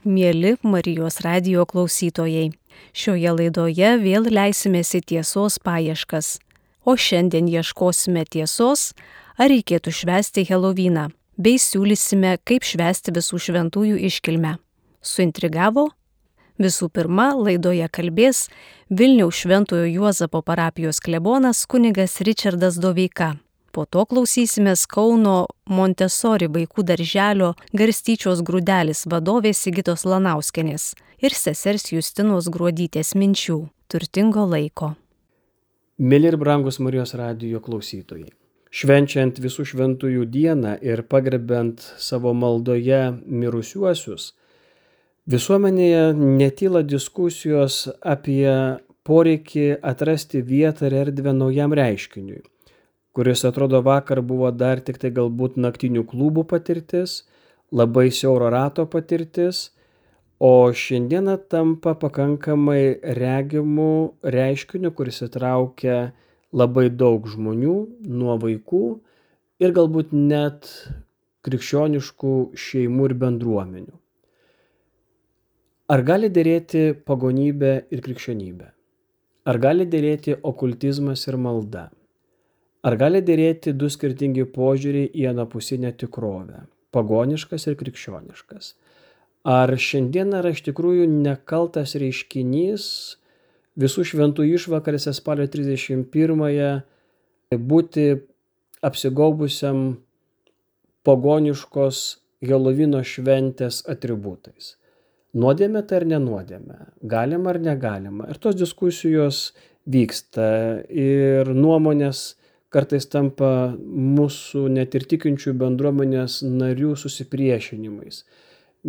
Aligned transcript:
Mėly 0.00 0.54
Marijos 0.64 1.18
radio 1.20 1.66
klausytojai, 1.68 2.54
šioje 2.96 3.32
laidoje 3.36 3.90
vėl 4.00 4.30
leisimės 4.32 4.94
į 4.96 5.00
tiesos 5.12 5.58
paieškas. 5.60 6.38
O 6.88 6.94
šiandien 6.96 7.44
ieškosime 7.44 8.22
tiesos, 8.24 8.94
ar 9.36 9.52
reikėtų 9.52 9.92
švęsti 9.92 10.46
Helovyną, 10.48 11.10
bei 11.36 11.60
siūlysime, 11.60 12.38
kaip 12.48 12.64
švęsti 12.64 13.12
visų 13.12 13.42
šventųjų 13.44 14.00
iškilmę. 14.08 14.54
Suintrigavo? 15.04 15.90
Visų 16.56 16.88
pirma, 16.88 17.34
laidoje 17.36 17.84
kalbės 17.92 18.46
Vilniaus 18.88 19.44
Šventojo 19.44 19.84
Juozapo 19.84 20.40
parapijos 20.40 21.04
klebonas 21.04 21.66
kunigas 21.68 22.22
Richardas 22.24 22.80
Doveika. 22.80 23.34
Po 23.70 23.84
to 23.86 24.02
klausysimės 24.10 24.82
Kauno 24.90 25.44
Montesori 25.70 26.48
vaikų 26.50 26.82
darželio 26.88 27.52
Garstyčios 27.70 28.42
grūdelis 28.42 29.04
vadovės 29.06 29.60
Sigitos 29.62 30.02
Lanauskenės 30.10 30.88
ir 31.22 31.36
sesers 31.38 31.86
Justinos 31.92 32.48
Gruodytės 32.50 33.14
minčių 33.14 33.60
turtingo 33.86 34.48
laiko. 34.50 34.96
Mėly 36.02 36.32
ir 36.32 36.38
brangus 36.40 36.80
Marijos 36.82 37.14
radijo 37.14 37.62
klausytojai. 37.62 38.32
Švenčiant 38.74 39.38
visų 39.38 39.68
šventųjų 39.70 40.26
dieną 40.26 40.76
ir 40.82 41.04
pagrebent 41.06 41.82
savo 41.98 42.34
maldoje 42.34 43.02
mirusiuosius, 43.22 44.32
visuomenėje 45.30 46.04
netyla 46.18 46.82
diskusijos 46.82 47.84
apie 48.02 48.50
poreikį 49.06 49.76
atrasti 49.82 50.42
vietą 50.42 50.90
ir 50.90 51.04
erdvę 51.06 51.38
naujam 51.38 51.74
reiškiniui 51.74 52.42
kuris 53.20 53.44
atrodo 53.44 53.82
vakar 53.82 54.22
buvo 54.22 54.48
dar 54.50 54.80
tik 54.80 54.96
tai 55.00 55.10
galbūt 55.12 55.58
naktinių 55.60 56.06
klubų 56.08 56.46
patirtis, 56.48 57.18
labai 57.68 58.06
siauro 58.16 58.46
rato 58.54 58.86
patirtis, 58.88 59.58
o 60.40 60.72
šiandieną 60.82 61.34
tampa 61.52 61.92
pakankamai 62.00 62.80
regimų 63.18 63.90
reiškiniu, 64.36 64.94
kuris 64.96 65.20
įtraukia 65.28 65.98
labai 66.62 66.86
daug 66.88 67.28
žmonių, 67.28 67.76
nuo 68.08 68.38
vaikų 68.40 68.82
ir 69.60 69.76
galbūt 69.76 70.16
net 70.16 70.72
krikščioniškų 71.44 72.34
šeimų 72.56 73.12
ir 73.12 73.18
bendruomenių. 73.26 73.96
Ar 75.92 76.08
gali 76.08 76.32
dėrėti 76.32 76.88
pagonybė 77.04 77.78
ir 77.92 78.00
krikščionybė? 78.00 78.74
Ar 79.44 79.64
gali 79.68 79.84
dėrėti 79.84 80.40
okultizmas 80.40 81.28
ir 81.28 81.36
malda? 81.36 81.90
Ar 82.80 82.96
gali 82.96 83.20
dėrėti 83.20 83.74
du 83.76 83.90
skirtingi 83.92 84.46
požiūriai 84.48 85.10
į 85.12 85.26
anapusinę 85.34 85.92
tikrovę- 86.00 86.62
pagoniškas 86.96 87.66
ir 87.68 87.76
krikščioniškas? 87.76 88.74
Ar 89.44 89.68
šiandien 89.76 90.32
yra 90.36 90.52
iš 90.52 90.62
tikrųjų 90.64 91.04
nekaltas 91.08 91.94
reiškinys 92.00 93.16
visų 93.76 94.04
šventų 94.04 94.48
išvakarėse 94.56 95.12
spalio 95.12 95.46
31-ąją 95.46 96.82
būti 97.52 98.20
apsigaubusiam 98.82 99.98
pagoniškos 101.04 102.18
Helovino 102.40 103.04
šventės 103.04 103.84
atributais? 103.88 104.76
Nuodėmė 105.36 105.86
tai 105.86 106.00
ar 106.00 106.06
nenuodėmė? 106.16 106.78
Galima 107.04 107.50
ar 107.50 107.60
negalima? 107.60 108.28
Ir 108.32 108.40
tos 108.40 108.56
diskusijos 108.56 109.52
vyksta 109.86 110.80
ir 110.88 111.52
nuomonės 111.54 112.39
kartais 112.70 113.06
tampa 113.10 113.74
mūsų 113.78 114.68
net 114.70 114.94
ir 114.94 115.06
tikinčių 115.10 115.54
bendruomenės 115.58 116.40
narių 116.46 116.94
susipriešinimais. 116.98 118.24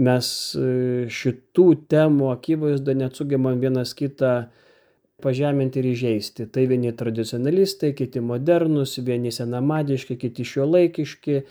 Mes 0.05 0.27
e, 0.55 0.65
šitų 1.11 1.67
temų 1.91 2.29
akivaizdą 2.31 2.95
net 2.95 3.17
sugebam 3.19 3.59
vienas 3.59 3.95
kitą 3.97 4.51
pažeminti 5.21 5.81
ir 5.81 5.89
įžeisti. 5.91 6.47
Tai 6.53 6.63
vieni 6.69 6.93
tradicionalistai, 6.97 7.91
kiti 7.97 8.23
modernus, 8.23 8.95
vieni 9.05 9.33
senamadiški, 9.33 10.17
kiti 10.21 10.45
šiuolaikiški, 10.47 11.41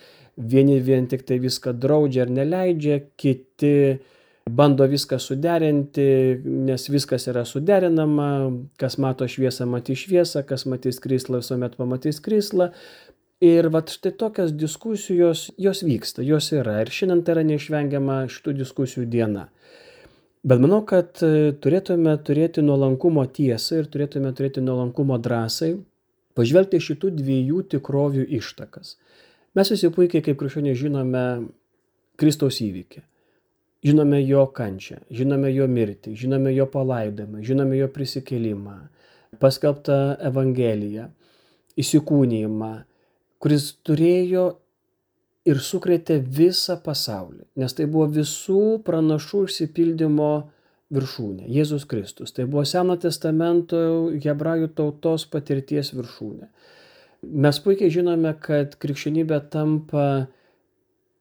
vieni 0.41 0.79
vien 0.85 1.07
tik 1.11 1.27
tai 1.29 1.39
viską 1.43 1.75
draudžia 1.83 2.25
ar 2.25 2.33
neleidžia, 2.39 3.03
kiti 3.21 3.75
bando 4.57 4.87
viską 4.91 5.19
suderinti, 5.23 6.07
nes 6.45 6.89
viskas 6.91 7.29
yra 7.31 7.45
suderinama, 7.49 8.31
kas 8.81 8.99
mato 9.03 9.29
šviesą, 9.29 9.69
matys 9.71 10.05
šviesą, 10.05 10.45
kas 10.49 10.67
matys 10.71 11.01
krislą, 11.03 11.43
visuomet 11.43 11.77
pamatys 11.79 12.21
krislą. 12.25 12.71
Ir 13.41 13.71
va 13.73 13.81
štai 13.89 14.13
tokios 14.21 14.53
diskusijos, 14.53 15.47
jos 15.57 15.81
vyksta, 15.87 16.25
jos 16.27 16.51
yra. 16.53 16.83
Ir 16.83 16.91
šiandien 16.93 17.23
tai 17.25 17.39
yra 17.39 17.45
neišvengiama 17.49 18.19
šitų 18.29 18.59
diskusijų 18.59 19.07
diena. 19.09 19.47
Bet 20.45 20.61
manau, 20.61 20.83
kad 20.89 21.21
e, 21.25 21.53
turėtume 21.61 22.15
turėti 22.25 22.65
nuolankumo 22.65 23.25
tiesą 23.29 23.81
ir 23.81 23.89
turėtume 23.93 24.33
turėti 24.37 24.63
nuolankumo 24.65 25.19
drąsai 25.21 25.75
pažvelgti 26.37 26.81
šitų 26.81 27.13
dviejų 27.19 27.65
tikrovių 27.75 28.25
ištakas. 28.41 28.97
Mes 29.59 29.73
visi 29.73 29.91
puikiai 29.93 30.25
kaip 30.25 30.39
krikščionė 30.41 30.77
žinome 30.79 31.25
Kristaus 32.21 32.61
įvykį. 32.65 33.03
Žinome 33.81 34.19
jo 34.29 34.45
kančią, 34.53 34.99
žinome 35.09 35.49
jo 35.55 35.65
mirtį, 35.71 36.13
žinome 36.13 36.53
jo 36.53 36.67
palaidojimą, 36.69 37.41
žinome 37.47 37.79
jo 37.79 37.87
prisikėlimą, 37.89 38.77
paskelbtą 39.41 39.97
Evangeliją, 40.29 41.07
įsikūnymą, 41.81 42.73
kuris 43.41 43.71
turėjo 43.89 44.45
ir 45.49 45.63
sukrėtė 45.65 46.19
visą 46.21 46.77
pasaulį, 46.85 47.47
nes 47.57 47.73
tai 47.77 47.87
buvo 47.89 48.11
visų 48.19 48.83
pranašų 48.85 49.47
išsipildymo 49.49 50.33
viršūnė- 50.93 51.49
Jėzus 51.57 51.87
Kristus. 51.89 52.35
Tai 52.37 52.45
buvo 52.45 52.67
Seno 52.67 52.99
testamento 53.01 54.11
hebrajų 54.13 54.75
tautos 54.75 55.25
patirties 55.25 55.95
viršūnė. 55.95 56.49
Mes 57.23 57.59
puikiai 57.61 57.91
žinome, 57.93 58.35
kad 58.41 58.77
krikščionybė 58.81 59.41
tampa 59.51 60.29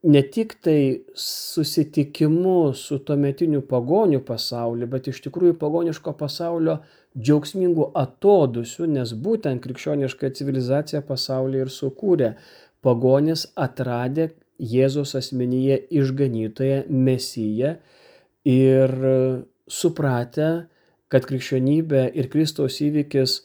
ne 0.04 0.22
tik 0.22 0.54
tai 0.64 1.02
susitikimu 1.16 2.74
su 2.76 3.00
tuometiniu 3.04 3.62
pagonių 3.68 4.22
pasauliu, 4.24 4.88
bet 4.88 5.10
iš 5.12 5.20
tikrųjų 5.26 5.58
pagoniško 5.60 6.14
pasaulio 6.20 6.78
džiaugsmingų 7.20 7.90
atodusių, 8.00 8.88
nes 8.96 9.12
būtent 9.14 9.64
krikščioniška 9.64 10.32
civilizacija 10.40 11.04
pasaulį 11.04 11.66
ir 11.66 11.74
sukūrė. 11.74 12.34
Pagonis 12.80 13.50
atradė 13.60 14.30
Jėzos 14.60 15.16
asmenyje 15.16 15.78
išganytoje 15.96 16.86
Mesiją 16.92 17.76
ir 18.48 18.96
supratę, 19.68 20.50
kad 21.12 21.28
krikščionybė 21.28 22.10
ir 22.16 22.28
Kristaus 22.32 22.80
įvykis 22.84 23.40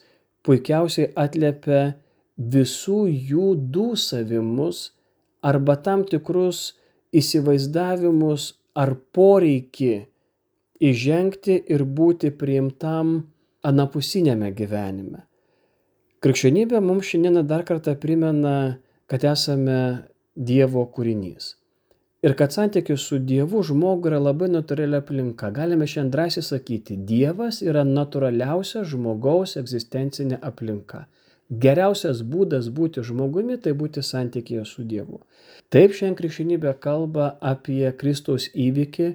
puikiausiai 0.45 1.11
atliepia 1.19 1.95
visų 2.37 3.05
jų 3.09 3.53
dūsavimus 3.75 4.91
arba 5.45 5.75
tam 5.87 6.03
tikrus 6.09 6.73
įsivaizdavimus 7.15 8.53
ar 8.75 8.95
poreikį 9.15 9.93
įžengti 10.89 11.59
ir 11.71 11.85
būti 11.99 12.31
priimtam 12.35 13.15
anapusinėme 13.65 14.51
gyvenime. 14.57 15.23
Krikščionybė 16.25 16.81
mums 16.81 17.11
šiandieną 17.11 17.45
dar 17.47 17.63
kartą 17.67 17.93
primena, 18.01 18.79
kad 19.07 19.23
esame 19.29 19.77
Dievo 20.35 20.81
kūrinys. 20.91 21.53
Ir 22.25 22.33
kad 22.35 22.51
santykius 22.51 23.03
su 23.05 23.19
Dievu 23.21 23.61
žmogui 23.63 24.09
yra 24.09 24.17
labai 24.19 24.49
natūrali 24.49 24.97
aplinka. 24.97 25.51
Galime 25.53 25.85
šiandien 25.85 26.11
drąsiai 26.15 26.43
sakyti, 26.43 26.97
Dievas 26.97 27.61
yra 27.61 27.83
natūraliausia 27.85 28.81
žmogaus 28.89 29.53
egzistencinė 29.61 30.39
aplinka. 30.49 31.05
Geriausias 31.49 32.23
būdas 32.25 32.71
būti 32.73 33.03
žmogumi 33.05 33.59
tai 33.61 33.75
būti 33.77 34.01
santykėje 34.01 34.63
su 34.65 34.83
Dievu. 34.83 35.21
Taip 35.69 35.93
šiandien 35.93 36.17
krikščionybė 36.17 36.73
kalba 36.81 37.35
apie 37.37 37.91
Kristaus 37.99 38.49
įvykį 38.49 39.11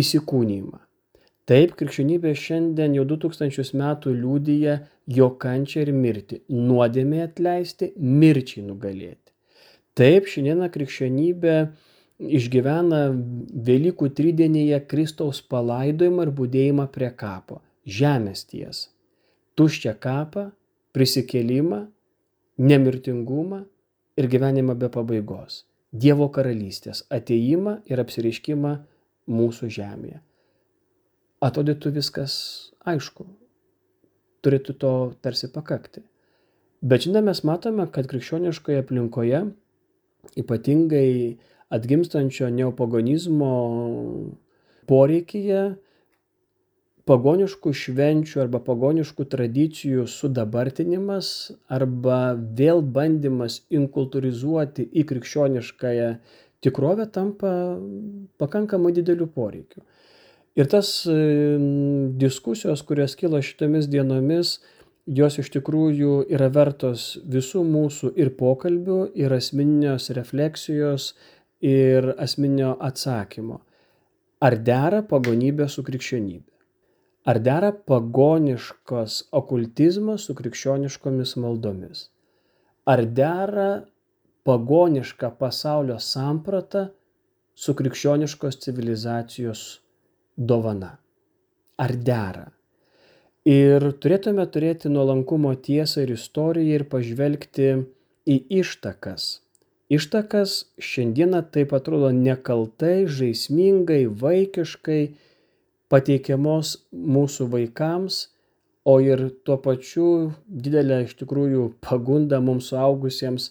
įsikūnymą. 0.00 0.80
Taip 1.46 1.76
krikščionybė 1.76 2.32
šiandien 2.34 2.96
jau 2.96 3.04
2000 3.04 3.76
metų 3.76 4.16
liūdija 4.16 4.78
jo 5.18 5.28
kančią 5.42 5.84
ir 5.84 5.92
mirtį, 5.92 6.40
nuodėmė 6.48 7.22
atleisti, 7.28 7.92
mirčiai 8.00 8.64
nugalėti. 8.64 9.30
Taip 9.96 10.26
šiandieną 10.32 10.72
krikščionybė 10.72 11.56
išgyvena 12.16 13.02
Velykų 13.68 14.08
tridienyje 14.16 14.80
Kristaus 14.88 15.44
palaidojimą 15.44 16.26
ir 16.26 16.32
būdėjimą 16.40 16.88
prie 16.96 17.12
kapo, 17.12 17.60
žemės 17.84 18.48
tiesą, 18.48 18.88
tuščią 19.60 19.98
kapą 20.00 20.50
prisikėlimą, 20.96 21.84
nemirtingumą 22.56 23.62
ir 24.16 24.28
gyvenimą 24.32 24.76
be 24.80 24.88
pabaigos. 24.92 25.64
Dievo 25.92 26.28
karalystės 26.32 27.04
ateimą 27.12 27.78
ir 27.88 28.00
apsireiškimą 28.02 28.72
mūsų 29.30 29.68
žemėje. 29.76 30.20
Atrodytų 31.44 31.92
viskas 31.98 32.34
aišku, 32.88 33.26
turėtų 34.44 34.76
to 34.80 34.92
tarsi 35.24 35.50
pakakti. 35.52 36.02
Bet 36.80 37.04
šiandien 37.04 37.28
mes 37.28 37.42
matome, 37.44 37.86
kad 37.92 38.08
krikščioniškoje 38.08 38.82
aplinkoje, 38.82 39.42
ypatingai 40.40 41.36
atgimstančio 41.76 42.48
neopagonizmo 42.54 43.52
poreikyje 44.86 45.62
pagoniškų 47.06 47.72
švenčių 47.80 48.40
arba 48.42 48.60
pagoniškų 48.66 49.26
tradicijų 49.30 50.06
sudabartinimas 50.10 51.52
arba 51.70 52.34
vėl 52.34 52.82
bandymas 52.82 53.60
inkultūrizuoti 53.70 54.88
į 54.90 55.04
krikščioniškąją 55.10 56.08
tikrovę 56.66 57.06
tampa 57.14 57.52
pakankamai 58.42 58.92
dideliu 58.96 59.28
poreikiu. 59.30 59.84
Ir 60.56 60.66
tas 60.72 60.88
diskusijos, 62.22 62.82
kurios 62.88 63.14
kilo 63.20 63.42
šitomis 63.44 63.86
dienomis, 63.92 64.56
jos 65.06 65.36
iš 65.38 65.52
tikrųjų 65.54 66.24
yra 66.32 66.48
vertos 66.50 67.20
visų 67.22 67.62
mūsų 67.68 68.14
ir 68.18 68.32
pokalbių, 68.40 68.98
ir 69.14 69.36
asmeninės 69.36 70.10
refleksijos, 70.16 71.12
ir 71.60 72.14
asmeninio 72.18 72.74
atsakymo. 72.80 73.60
Ar 74.42 74.58
dera 74.58 75.04
pagonybė 75.06 75.68
su 75.70 75.84
krikščionybė? 75.86 76.55
Ar 77.26 77.40
dera 77.42 77.72
pagoniškas 77.90 79.14
okultizmas 79.34 80.28
su 80.28 80.34
krikščioniškomis 80.38 81.32
maldomis? 81.42 82.04
Ar 82.86 83.02
dera 83.18 83.70
pagoniška 84.46 85.32
pasaulio 85.40 85.96
samprata 85.98 86.84
su 87.64 87.74
krikščioniškos 87.80 88.60
civilizacijos 88.62 89.64
dovana? 90.36 90.92
Ar 91.82 91.96
dera? 92.10 92.46
Ir 93.46 93.90
turėtume 94.02 94.46
turėti 94.54 94.94
nuolankumo 94.94 95.56
tiesą 95.66 96.06
ir 96.06 96.14
istoriją 96.14 96.78
ir 96.78 96.88
pažvelgti 96.94 97.68
į 98.22 98.40
ištakas. 98.62 99.28
Ištakas 99.90 100.58
šiandieną 100.78 101.42
taip 101.54 101.74
atrodo 101.74 102.14
nekaltai, 102.14 103.06
žaismingai, 103.18 104.04
vaikiškai 104.22 105.02
pateikiamos 105.92 106.76
mūsų 106.92 107.50
vaikams, 107.52 108.26
o 108.86 108.98
ir 109.02 109.28
tuo 109.46 109.58
pačiu 109.62 110.08
didelė 110.46 111.02
iš 111.06 111.16
tikrųjų 111.20 111.68
pagunda 111.82 112.38
mums 112.42 112.70
suaugusiems 112.70 113.50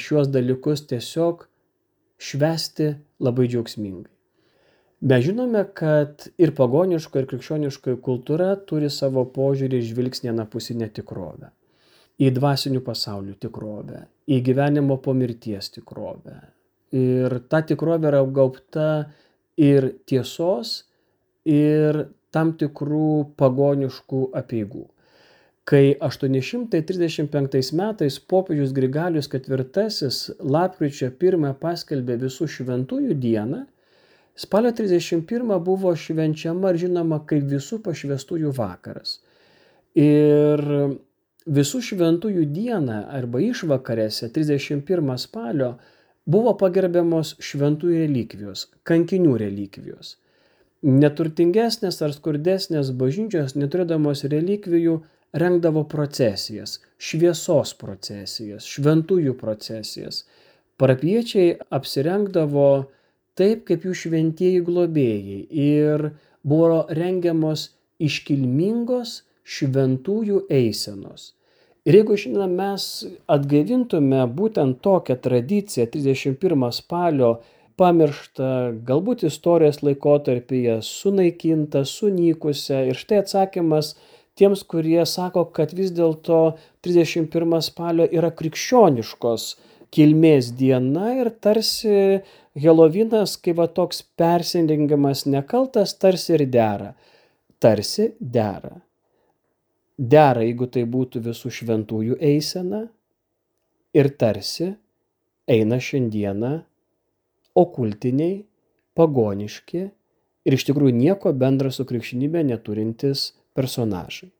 šiuos 0.00 0.28
dalykus 0.32 0.84
tiesiog 0.90 1.46
švesti 2.20 2.90
labai 3.24 3.48
džiaugsmingai. 3.48 4.10
Mes 5.04 5.24
žinome, 5.24 5.60
kad 5.76 6.28
ir 6.40 6.54
pagoniško, 6.56 7.20
ir 7.20 7.26
krikščioniškoji 7.28 7.98
kultūra 8.04 8.54
turi 8.68 8.88
savo 8.88 9.26
požiūrį 9.34 9.80
ir 9.80 9.88
žvilgsnį 9.90 10.30
anapusinę 10.32 10.88
tikrovę. 10.96 11.50
Į 12.24 12.30
dvasinių 12.38 12.80
pasaulių 12.86 13.34
tikrovę, 13.42 14.04
į 14.30 14.38
gyvenimo 14.46 14.96
po 15.04 15.12
mirties 15.18 15.68
tikrovę. 15.74 16.38
Ir 16.96 17.36
ta 17.50 17.60
tikrovė 17.66 18.08
yra 18.12 18.22
apgaubta 18.24 18.88
ir 19.60 19.90
tiesos, 20.08 20.84
ir 21.48 22.00
tam 22.34 22.54
tikrų 22.58 23.34
pagoniškų 23.40 24.24
apieigų. 24.40 24.86
Kai 25.64 25.94
835 26.04 27.70
metais 27.78 28.18
popiežius 28.20 28.74
Grigalius 28.76 29.30
IV 29.32 30.10
lapkričio 30.56 31.08
1 31.08 31.54
paskelbė 31.60 32.18
visų 32.26 32.50
šventųjų 32.58 33.14
dieną, 33.16 33.62
Spalio 34.36 34.72
31 34.72 35.60
buvo 35.64 35.94
švenčiama 35.94 36.72
ir 36.74 36.78
žinoma 36.82 37.20
kaip 37.30 37.44
visų 37.52 37.78
pašvestųjų 37.84 38.50
vakaras. 38.56 39.20
Ir 39.94 40.62
visų 41.46 41.82
šventųjų 41.88 42.48
dieną 42.50 43.04
arba 43.14 43.44
išvakarėse 43.44 44.32
31 44.34 45.14
spalio 45.22 45.76
buvo 46.26 46.56
pagerbiamos 46.58 47.36
šventųjų 47.38 48.00
relikvijos, 48.08 48.66
kankinių 48.82 49.36
relikvijos. 49.44 50.16
Neturtingesnės 50.84 52.02
ar 52.04 52.12
skurdesnės 52.12 52.90
bažnyčios 53.00 53.54
neturėdamos 53.56 54.26
relikvijų 54.28 54.98
rengdavo 55.32 55.86
procesijas, 55.88 56.76
šviesos 57.00 57.72
procesijas, 57.80 58.66
šventųjų 58.68 59.32
procesijas. 59.40 60.26
Parapiečiai 60.76 61.54
apsirengdavo 61.72 62.66
taip 63.38 63.64
kaip 63.70 63.86
jų 63.88 63.94
šventieji 64.02 64.60
globėjai 64.66 65.38
ir 65.64 66.10
buvo 66.44 66.84
rengiamos 67.00 67.70
iškilmingos 67.96 69.22
šventųjų 69.56 70.44
eisenos. 70.52 71.32
Ir 71.84 71.98
jeigu 71.98 72.16
šiandien 72.20 72.52
mes 72.60 72.84
atgaivintume 73.28 74.20
būtent 74.36 74.78
tokią 74.84 75.16
tradiciją 75.24 75.88
31 75.96 76.70
spalio 76.76 77.34
pamirštą, 77.80 78.48
galbūt 78.86 79.24
istorijos 79.28 79.82
laikotarpyje 79.84 80.80
sunaikinta, 80.86 81.84
sunykusią. 81.88 82.84
Ir 82.90 82.98
štai 82.98 83.22
atsakymas 83.22 83.94
tiems, 84.38 84.64
kurie 84.68 85.02
sako, 85.08 85.46
kad 85.56 85.74
vis 85.76 85.92
dėlto 85.94 86.56
31 86.86 87.60
spalio 87.64 88.08
yra 88.10 88.30
krikščioniškos 88.34 89.48
kilmės 89.94 90.50
diena 90.58 91.12
ir 91.20 91.30
tarsi 91.42 92.22
Helovinas, 92.58 93.36
kai 93.42 93.54
va 93.58 93.66
toks 93.66 94.02
persidengimas 94.18 95.24
nekaltas, 95.26 95.94
tarsi 95.98 96.34
ir 96.36 96.46
dera. 96.50 96.92
Tarsi 97.62 98.12
dera. 98.18 98.74
Dera, 99.94 100.42
jeigu 100.42 100.66
tai 100.70 100.82
būtų 100.90 101.22
visų 101.28 101.50
šventųjų 101.54 102.18
eisena 102.18 102.84
ir 103.94 104.10
tarsi 104.18 104.72
eina 105.46 105.78
šiandieną 105.78 106.54
okultiniai, 107.54 108.44
pagoniški 108.98 109.82
ir 110.44 110.56
iš 110.56 110.66
tikrųjų 110.68 110.94
nieko 110.96 111.32
bendra 111.32 111.70
su 111.74 111.86
krikščionybė 111.88 112.44
neturintis 112.46 113.32
personažai. 113.56 114.30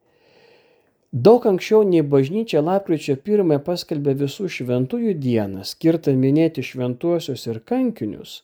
Daug 1.14 1.44
anksčiau 1.46 1.84
nei 1.86 2.02
bažnyčia 2.02 2.58
lapkričio 2.66 3.14
pirmąją 3.26 3.60
paskelbė 3.68 4.16
visų 4.24 4.48
šventųjų 4.50 5.12
dieną, 5.22 5.62
skirtą 5.62 6.14
minėti 6.18 6.64
šventuosius 6.66 7.46
ir 7.46 7.60
kankinius. 7.70 8.40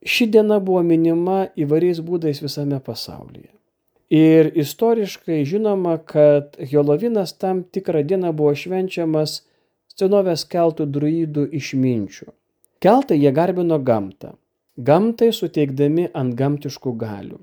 Ši 0.00 0.30
diena 0.32 0.56
buvo 0.60 0.80
minima 0.86 1.42
įvairiais 1.52 2.00
būdais 2.06 2.40
visame 2.40 2.80
pasaulyje. 2.80 3.52
Ir 4.08 4.52
istoriškai 4.54 5.42
žinoma, 5.44 5.98
kad 5.98 6.56
Helovinas 6.72 7.34
tam 7.36 7.64
tikrą 7.64 8.04
dieną 8.06 8.32
buvo 8.32 8.54
švenčiamas 8.56 9.42
senovės 9.92 10.46
keltų 10.48 10.86
druidų 10.96 11.48
išminčių. 11.60 12.30
Keltai 12.80 13.20
jie 13.22 13.32
garbino 13.32 13.78
gamtą, 13.80 14.34
gamtai 14.76 15.30
suteikdami 15.32 16.10
ant 16.14 16.34
gamtiškų 16.36 16.92
galių. 17.00 17.38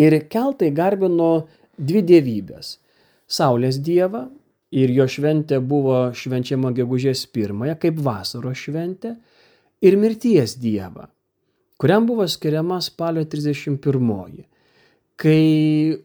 Ir 0.00 0.16
keltai 0.32 0.70
garbino 0.72 1.32
dvi 1.76 2.00
dievybės 2.08 2.78
Saulės 3.32 3.78
dievą 3.84 4.26
ir 4.72 4.92
jo 4.92 5.06
šventė 5.08 5.60
buvo 5.64 5.98
švenčiama 6.16 6.72
gegužės 6.76 7.26
pirmąją 7.32 7.76
kaip 7.80 8.00
vasaros 8.04 8.60
šventė 8.60 9.14
ir 9.84 9.96
mirties 10.00 10.56
dievą, 10.60 11.06
kuriam 11.80 12.08
buvo 12.08 12.26
skiriama 12.28 12.80
spalio 12.84 13.24
31, 13.28 14.44
kai 15.20 15.98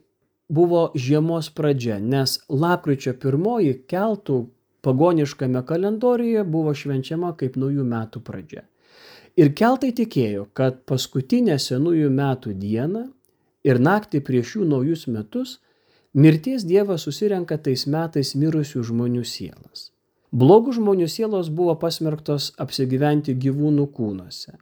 buvo 0.48 0.84
žiemos 0.96 1.50
pradžia, 1.56 1.98
nes 2.00 2.38
lapkričio 2.48 3.14
pirmoji 3.20 3.74
keltų 3.88 4.42
pagoniškame 4.82 5.62
kalendoriuje 5.66 6.44
buvo 6.44 6.74
švenčiama 6.74 7.34
kaip 7.38 7.56
naujų 7.60 7.84
metų 7.84 8.22
pradžia. 8.24 8.64
Ir 9.38 9.52
keltai 9.54 9.92
tikėjo, 9.94 10.48
kad 10.52 10.82
paskutinę 10.88 11.58
senųjų 11.62 12.10
metų 12.10 12.54
dieną 12.58 13.04
ir 13.68 13.78
naktį 13.78 14.22
prieš 14.26 14.56
jų 14.56 14.68
naujus 14.72 15.06
metus 15.06 15.58
Mirties 16.14 16.64
Dievas 16.64 17.04
susirenka 17.06 17.58
tais 17.62 17.84
metais 17.86 18.32
mirusių 18.34 18.82
žmonių 18.90 19.22
sielas. 19.28 19.90
Blogų 20.32 20.72
žmonių 20.78 21.06
sielos 21.08 21.50
buvo 21.52 21.74
pasmerktos 21.78 22.50
apsigyventi 22.64 23.36
gyvūnų 23.44 23.84
kūnuose. 23.92 24.56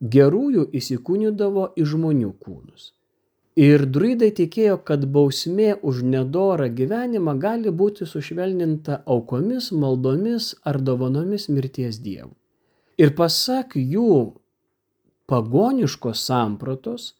Gerųjų 0.00 0.68
įsikūnydavo 0.76 1.64
į 1.76 1.86
žmonių 1.92 2.30
kūnus. 2.44 2.92
Ir 3.60 3.84
druidai 3.94 4.30
tikėjo, 4.32 4.78
kad 4.88 5.04
bausmė 5.14 5.74
už 5.84 6.02
nedorą 6.12 6.70
gyvenimą 6.80 7.36
gali 7.42 7.72
būti 7.82 8.08
sušvelninta 8.08 9.02
aukomis, 9.14 9.70
maldomis 9.72 10.54
ar 10.64 10.80
dovanomis 10.80 11.48
mirties 11.52 12.00
dievų. 12.00 12.32
Ir 13.00 13.12
pasak 13.18 13.76
jų 13.76 14.12
pagoniškos 15.28 16.24
sampratos, 16.30 17.10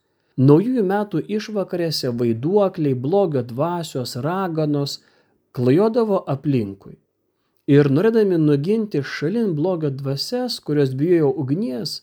Naujųjų 0.40 0.82
metų 0.88 1.20
išvakarėse 1.37 2.11
vaiduokliai, 2.16 2.94
blogio 2.97 3.42
dvasios, 3.44 4.14
raganos 4.25 5.00
klajodavo 5.52 6.23
aplinkui. 6.35 6.94
Ir 7.68 7.90
norėdami 7.92 8.38
nuginti 8.40 9.02
šalin 9.04 9.50
blogio 9.59 9.90
dvasias, 9.90 10.56
kurios 10.64 10.94
bijojo 10.97 11.28
ugnies, 11.42 12.00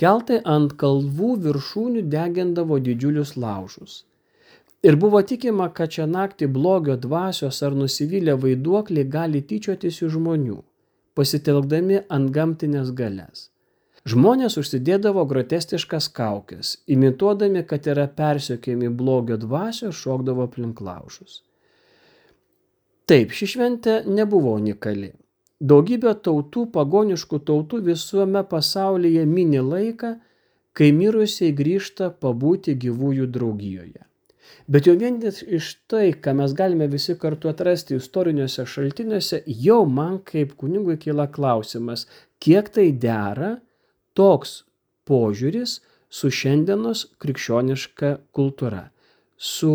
keltai 0.00 0.40
ant 0.54 0.72
kalvų 0.80 1.34
viršūnių 1.46 2.06
degindavo 2.14 2.78
didžiulius 2.86 3.36
laužus. 3.36 4.04
Ir 4.82 4.96
buvo 4.96 5.20
tikima, 5.20 5.68
kad 5.76 5.92
čia 5.92 6.06
naktį 6.08 6.48
blogio 6.54 6.96
dvasios 6.96 7.60
ar 7.66 7.76
nusivylę 7.76 8.38
vaiduokliai 8.40 9.04
gali 9.16 9.42
tyčiotis 9.44 10.00
iš 10.00 10.14
žmonių, 10.16 10.56
pasitelkdami 11.18 12.00
ant 12.08 12.32
gamtinės 12.36 12.94
galės. 12.96 13.50
Žmonės 14.08 14.56
užsidėdavo 14.56 15.26
grotestiškas 15.28 16.08
kaukės, 16.16 16.78
imituodami, 16.88 17.66
kad 17.68 17.84
yra 17.92 18.06
persiokiami 18.08 18.88
blogio 18.88 19.36
dvasio, 19.36 19.92
šokdavo 19.92 20.46
aplink 20.48 20.80
laužus. 20.80 21.42
Taip, 23.04 23.34
ši 23.36 23.50
šventė 23.52 23.98
nebuvo 24.08 24.54
unikali. 24.56 25.12
Daugybė 25.60 26.14
tautų, 26.24 26.66
pagoniškų 26.72 27.38
tautų 27.44 27.82
visuome 27.84 28.40
pasaulyje 28.48 29.26
mini 29.28 29.60
laiką, 29.60 30.14
kai 30.72 30.88
mirusiai 30.96 31.52
grįžta 31.52 32.08
pabūti 32.22 32.76
gyvųjų 32.80 33.26
draugijoje. 33.34 34.06
Bet 34.70 34.86
jau 34.88 34.94
vien 34.96 35.18
iš 35.26 35.68
tai, 35.90 36.14
ką 36.16 36.32
mes 36.38 36.54
galime 36.56 36.86
visi 36.88 37.16
kartu 37.18 37.50
atrasti 37.50 37.98
istoriniuose 37.98 38.64
šaltiniuose, 38.64 39.42
jau 39.66 39.84
man 39.84 40.18
kaip 40.24 40.56
kunigui 40.56 40.96
kyla 40.96 41.26
klausimas, 41.28 42.06
kiek 42.40 42.70
tai 42.72 42.88
dera 43.04 43.58
toks 44.16 44.62
požiūris 45.10 45.80
su 46.08 46.30
šiandienos 46.32 47.06
krikščioniška 47.22 48.14
kultūra, 48.36 48.86
su 49.36 49.74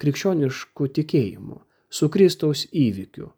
krikščionišku 0.00 0.88
tikėjimu, 0.98 1.58
su 1.90 2.08
Kristaus 2.14 2.64
įvykiu, 2.72 3.32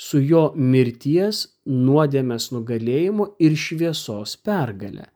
su 0.00 0.20
jo 0.24 0.44
mirties, 0.56 1.42
nuodėmės 1.68 2.50
nugalėjimu 2.54 3.26
ir 3.44 3.56
šviesos 3.64 4.36
pergale. 4.46 5.10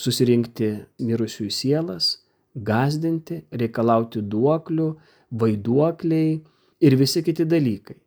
Susirinkti 0.00 0.70
mirusiųjų 1.04 1.52
sielas, 1.52 2.06
gazdinti, 2.54 3.42
reikalauti 3.52 4.22
duoklių, 4.34 4.88
vaiduokliai 5.42 6.38
ir 6.88 6.96
visi 6.96 7.22
kiti 7.26 7.44
dalykai. 7.48 7.98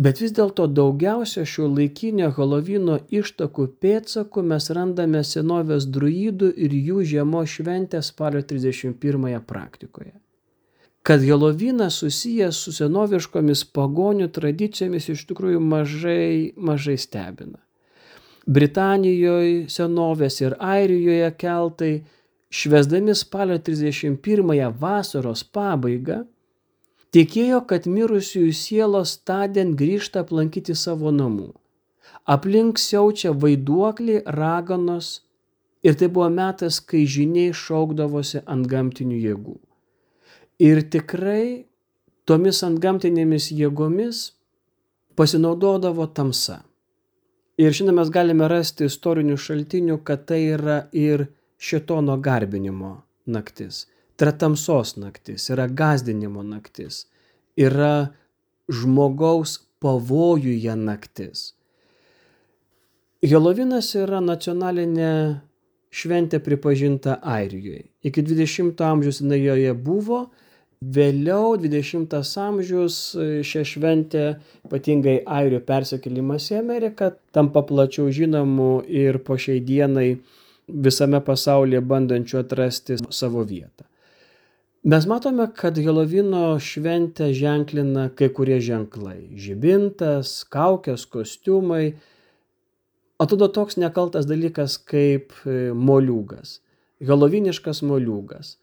Bet 0.00 0.20
vis 0.22 0.32
dėlto 0.36 0.68
daugiausia 0.70 1.42
šio 1.48 1.66
laikinio 1.68 2.30
Halovino 2.36 3.00
ištakų 3.10 3.66
pėdsakų 3.82 4.44
mes 4.52 4.70
randame 4.76 5.24
senovės 5.26 5.88
druidų 5.96 6.52
ir 6.66 6.76
jų 6.76 7.02
žiemos 7.12 7.56
šventės 7.56 8.12
spalio 8.12 8.44
31 8.52 9.40
praktikoje. 9.48 10.14
Kad 11.02 11.24
Helovinas 11.24 11.96
susijęs 12.02 12.58
su 12.64 12.72
senoviškomis 12.76 13.64
pagonių 13.76 14.28
tradicijomis 14.36 15.08
iš 15.14 15.24
tikrųjų 15.30 15.60
mažai, 15.64 16.52
mažai 16.56 16.98
stebina. 17.00 17.58
Britanijoje 18.46 19.68
senovės 19.72 20.40
ir 20.42 20.56
Airijoje 20.58 21.30
keltai, 21.40 21.94
švesdami 22.50 23.14
spalio 23.14 23.56
31 23.62 24.76
vasaros 24.80 25.44
pabaigą, 25.44 26.24
Tikėjo, 27.10 27.64
kad 27.66 27.88
mirusiųjų 27.90 28.52
sielos 28.54 29.16
tądien 29.26 29.72
grįžta 29.78 30.20
aplankyti 30.22 30.76
savo 30.78 31.10
namų. 31.10 31.48
Aplink 32.34 32.78
siaučia 32.78 33.32
vaiduokliai, 33.44 34.20
raganos 34.36 35.08
ir 35.82 35.98
tai 35.98 36.06
buvo 36.06 36.28
metas, 36.30 36.78
kai 36.78 37.02
žiniai 37.16 37.50
šaukdavosi 37.62 38.44
ant 38.46 38.70
gamtinių 38.70 39.18
jėgų. 39.24 39.56
Ir 40.60 40.82
tikrai 40.92 41.66
tomis 42.28 42.60
ant 42.66 42.80
gamtinėmis 42.82 43.50
jėgomis 43.56 44.26
pasinaudodavo 45.16 46.06
tamsa. 46.16 46.60
Ir 47.60 47.72
šiandien 47.76 47.96
mes 47.96 48.10
galime 48.12 48.48
rasti 48.48 48.86
istorinių 48.88 49.36
šaltinių, 49.40 50.00
kad 50.04 50.26
tai 50.28 50.42
yra 50.56 50.82
ir 50.96 51.26
šitono 51.60 52.16
garbinimo 52.20 52.98
naktis 53.28 53.86
Tai 54.20 54.26
yra 54.28 54.36
tamsos 54.36 54.98
naktis, 55.00 55.46
yra 55.48 55.64
gazdinimo 55.64 56.42
naktis, 56.44 57.06
yra 57.56 58.10
žmogaus 58.68 59.54
pavojuje 59.80 60.74
naktis. 60.76 61.54
Helovinas 63.24 63.88
yra 63.96 64.20
nacionalinė 64.20 65.14
šventė 65.88 66.42
pripažinta 66.44 67.16
Airijoje. 67.24 67.86
Iki 68.04 68.26
20 68.28 68.84
amžiaus 68.90 69.22
jinai 69.22 69.40
joje 69.40 69.72
buvo, 69.88 70.20
vėliau 70.80 71.58
20 71.60 72.14
amžius 72.40 72.94
šią 73.44 73.64
šventę, 73.68 74.24
ypatingai 74.64 75.20
Airijų 75.28 75.60
persikėlimas 75.68 76.46
į 76.54 76.60
Ameriką, 76.62 77.10
tampa 77.36 77.60
plačiau 77.68 78.08
žinomu 78.08 78.80
ir 78.88 79.18
po 79.20 79.36
šiai 79.36 79.60
dienai 79.60 80.22
visame 80.66 81.20
pasaulyje 81.20 81.82
bandančiu 81.84 82.40
atrasti 82.40 82.96
savo 83.10 83.44
vietą. 83.44 83.84
Mes 84.82 85.04
matome, 85.04 85.44
kad 85.52 85.76
Helovino 85.76 86.56
šventę 86.56 87.28
ženklina 87.36 88.08
kai 88.16 88.30
kurie 88.32 88.56
ženklai- 88.64 89.28
žibintas, 89.44 90.46
kaukės, 90.48 91.04
kostiumai. 91.04 91.98
Atrodo 93.20 93.52
toks 93.52 93.76
nekaltas 93.76 94.24
dalykas 94.24 94.78
kaip 94.80 95.36
e, 95.44 95.76
moliūgas, 95.76 96.60
heloviniškas 97.04 97.82
moliūgas. 97.84 98.56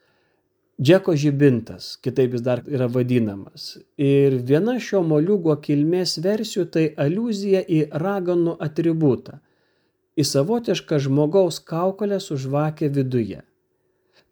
Džeko 0.78 1.16
žibintas, 1.18 1.96
kitaip 2.06 2.36
jis 2.36 2.44
dar 2.46 2.60
yra 2.70 2.86
vadinamas. 2.86 3.80
Ir 3.98 4.36
viena 4.50 4.76
šio 4.78 5.00
moliūgo 5.02 5.56
kilmės 5.64 6.20
versijų 6.22 6.66
tai 6.76 6.84
aluzija 7.02 7.64
į 7.66 7.80
raganų 8.04 8.54
atributą, 8.62 9.40
į 10.14 10.26
savotišką 10.32 11.00
žmogaus 11.08 11.58
kaukolę 11.72 12.22
su 12.22 12.38
žvakė 12.46 12.92
viduje. 12.94 13.42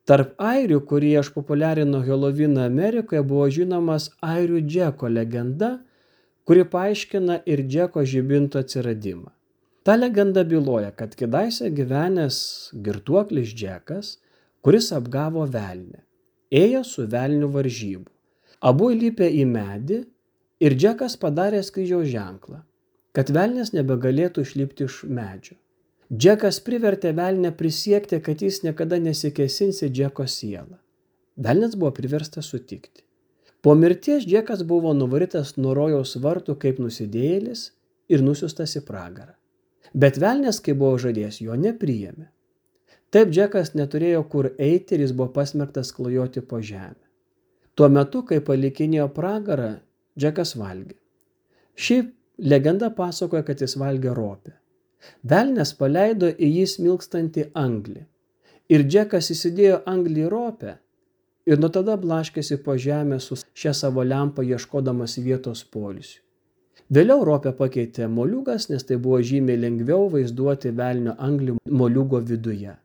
Tarp 0.06 0.38
airių, 0.38 0.84
kurie 0.86 1.16
išpopuliarino 1.18 2.04
Heloviną 2.06 2.68
Amerikoje, 2.70 3.26
buvo 3.26 3.50
žinomas 3.50 4.12
airių 4.22 4.62
Džeko 4.70 5.10
legenda, 5.10 5.80
kuri 6.46 6.62
paaiškina 6.70 7.42
ir 7.50 7.66
Džeko 7.66 8.06
žibinto 8.06 8.62
atsiradimą. 8.62 9.32
Ta 9.82 9.98
legenda 9.98 10.46
byloja, 10.46 10.94
kad 10.94 11.18
kidaise 11.18 11.74
gyvenęs 11.74 12.38
girtuoklis 12.86 13.50
Džekas, 13.58 14.20
kuris 14.62 14.94
apgavo 14.94 15.50
velnę, 15.50 16.05
ėjo 16.56 16.84
su 16.88 17.06
velnių 17.12 17.50
varžybų. 17.54 18.10
Abu 18.66 18.92
įlipė 18.96 19.28
į 19.42 19.44
medį 19.50 20.00
ir 20.64 20.78
Džekas 20.80 21.18
padarė 21.22 21.62
skrydžio 21.66 22.02
ženklą, 22.08 22.62
kad 23.16 23.32
velnės 23.36 23.74
nebegalėtų 23.76 24.46
išlipti 24.48 24.88
iš 24.88 25.04
medžio. 25.06 25.58
Džekas 26.14 26.60
privertė 26.62 27.12
velnę 27.18 27.52
prisiekti, 27.58 28.20
kad 28.22 28.42
jis 28.42 28.62
niekada 28.64 29.00
nesikesins 29.02 29.82
į 29.86 29.90
Džeko 29.90 30.28
sielą. 30.30 30.78
Velnės 31.36 31.74
buvo 31.76 31.92
priverstas 31.98 32.52
sutikti. 32.54 33.02
Po 33.66 33.74
mirties 33.76 34.28
Džekas 34.30 34.62
buvo 34.64 34.94
nuvarytas 34.94 35.56
nuo 35.58 35.74
rojaus 35.74 36.14
vartų 36.22 36.56
kaip 36.62 36.80
nusidėjėlis 36.80 37.72
ir 38.14 38.22
nusiustas 38.22 38.78
į 38.78 38.86
pragarą. 38.86 39.34
Bet 39.96 40.20
velnės, 40.22 40.60
kai 40.62 40.76
buvo 40.78 41.00
žadėjęs, 41.02 41.42
jo 41.42 41.58
nepriėmė. 41.58 42.30
Taip 43.16 43.30
Džekas 43.32 43.70
neturėjo 43.80 44.26
kur 44.28 44.50
eiti 44.60 44.98
ir 44.98 45.06
jis 45.06 45.14
buvo 45.16 45.30
pasmerktas 45.38 45.94
klajoti 45.96 46.42
po 46.44 46.60
žemę. 46.60 47.00
Tuo 47.76 47.88
metu, 47.88 48.26
kai 48.28 48.42
palikinėjo 48.44 49.06
pragarą, 49.16 49.70
Džekas 50.20 50.52
valgė. 50.60 50.98
Ši 51.80 52.02
legenda 52.52 52.90
pasakoja, 52.98 53.46
kad 53.48 53.64
jis 53.64 53.78
valgė 53.80 54.12
ropę. 54.20 54.58
Velnes 55.24 55.72
paleido 55.80 56.28
į 56.28 56.52
jį 56.58 56.68
smilkstantį 56.74 57.48
anglį. 57.64 58.04
Ir 58.76 58.84
Džekas 58.84 59.32
įsidėjo 59.32 59.82
anglį 59.88 60.26
į 60.26 60.30
ropę 60.36 60.78
ir 61.48 61.60
nuo 61.62 61.72
tada 61.72 61.96
blaškėsi 62.02 62.60
po 62.68 62.76
žemę 62.76 63.24
su 63.24 63.40
šia 63.54 63.76
savo 63.80 64.04
lempa 64.04 64.44
ieškodamas 64.44 65.20
vietos 65.24 65.64
polisių. 65.64 66.20
Vėliau 66.96 67.24
ropę 67.26 67.56
pakeitė 67.58 68.08
moliugas, 68.12 68.68
nes 68.70 68.84
tai 68.84 69.00
buvo 69.02 69.24
žymiai 69.24 69.58
lengviau 69.58 70.10
vaizduoti 70.12 70.76
velnio 70.76 71.16
anglį 71.18 71.62
moliugo 71.72 72.20
viduje. 72.22 72.76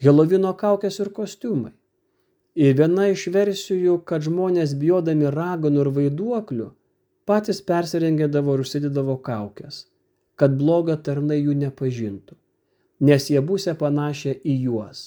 Helovino 0.00 0.54
kaukės 0.56 1.00
ir 1.02 1.12
kostiumai. 1.16 1.74
Ir 2.56 2.74
viena 2.76 3.06
iš 3.12 3.28
versijų, 3.34 4.00
kad 4.08 4.24
žmonės 4.26 4.74
bijodami 4.80 5.30
raganų 5.30 5.84
ir 5.84 5.92
vaiduoklių 5.98 6.72
patys 7.30 7.60
persirengėdavo 7.62 8.56
ir 8.56 8.64
užsidėdavo 8.64 9.20
kaukės 9.22 9.84
kad 10.40 10.56
bloga 10.56 10.96
tarnai 10.96 11.42
jų 11.42 11.54
nepažintų, 11.66 12.36
nes 13.04 13.28
jie 13.32 13.40
būsė 13.44 13.76
panašia 13.80 14.32
į 14.40 14.56
juos. 14.64 15.02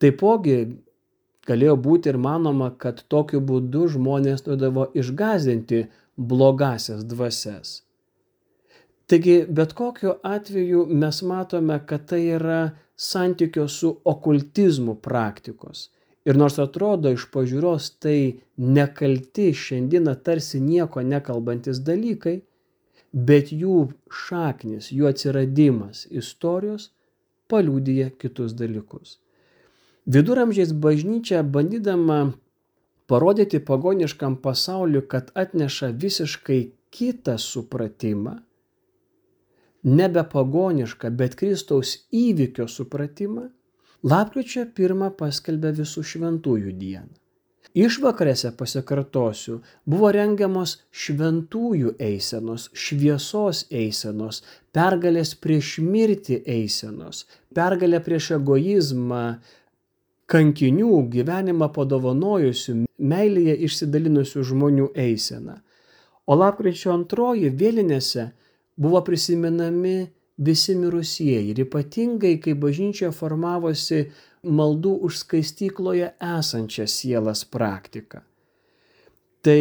Taipogi 0.00 0.56
galėjo 1.48 1.74
būti 1.86 2.12
ir 2.12 2.18
manoma, 2.26 2.70
kad 2.84 3.02
tokiu 3.12 3.42
būdu 3.44 3.84
žmonės 3.96 4.46
norėdavo 4.46 4.86
išgazdinti 4.96 5.82
blogasias 6.16 7.04
dvasias. 7.10 7.82
Taigi, 9.12 9.42
bet 9.58 9.76
kokiu 9.76 10.14
atveju 10.24 10.86
mes 11.02 11.20
matome, 11.28 11.76
kad 11.84 12.08
tai 12.08 12.22
yra 12.38 12.60
santykio 12.96 13.68
su 13.68 13.96
okultizmu 14.04 14.94
praktikos. 14.94 15.90
Ir 16.24 16.38
nors 16.40 16.56
atrodo 16.58 17.12
iš 17.12 17.26
pažiūros 17.32 17.90
tai 18.00 18.40
nekalti 18.56 19.50
šiandieną 19.52 20.14
tarsi 20.24 20.60
nieko 20.60 21.02
nekalbantis 21.04 21.82
dalykai, 21.84 22.38
bet 23.12 23.52
jų 23.52 23.90
šaknis, 24.24 24.88
jų 24.90 25.10
atsiradimas 25.10 26.06
istorijos 26.10 26.88
paliūdija 27.52 28.08
kitus 28.18 28.54
dalykus. 28.56 29.18
Viduramžiais 30.06 30.72
bažnyčia 30.72 31.42
bandydama 31.42 32.34
parodyti 33.06 33.60
pagoniškam 33.60 34.36
pasauliu, 34.40 35.04
kad 35.08 35.30
atneša 35.34 35.92
visiškai 35.92 36.60
kitą 36.94 37.36
supratimą, 37.38 38.38
nebe 39.84 40.24
pagonišką, 40.32 41.10
bet 41.16 41.36
Kristaus 41.40 41.96
įvykio 42.12 42.68
supratimą, 42.68 43.50
lapkričio 44.04 44.64
pirmą 44.76 45.10
paskelbė 45.18 45.74
visų 45.80 46.04
šventųjų 46.12 46.72
dieną. 46.80 47.12
Išvakarėse, 47.74 48.52
pasikartosiu, 48.54 49.56
buvo 49.90 50.12
rengiamos 50.14 50.76
šventųjų 50.94 51.96
eisenos, 51.98 52.68
šviesos 52.70 53.64
eisenos, 53.74 54.44
pergalės 54.70 55.32
prieš 55.34 55.80
mirtį 55.82 56.38
eisenos, 56.46 57.24
pergalė 57.50 57.98
prieš 57.98 58.30
egoizmą, 58.36 59.24
kankinių 60.30 61.00
gyvenimą 61.16 61.68
padovanojusių, 61.74 62.76
meilėje 62.98 63.56
išsidalinusių 63.66 64.46
žmonių 64.52 64.88
eisena. 64.94 65.58
O 66.30 66.38
lapkričio 66.38 66.94
antroji 66.94 67.50
vėlinėse 67.50 68.30
buvo 68.76 69.00
prisimenami 69.04 70.06
visi 70.36 70.74
mirusieji 70.74 71.50
ir 71.52 71.60
ypatingai, 71.66 72.38
kai 72.42 72.54
bažnyčioje 72.58 73.12
formavosi 73.14 74.00
maldų 74.44 74.94
už 75.06 75.20
skaistykloje 75.22 76.10
esančią 76.20 76.86
sielas 76.90 77.44
praktiką. 77.44 78.24
Tai 79.44 79.60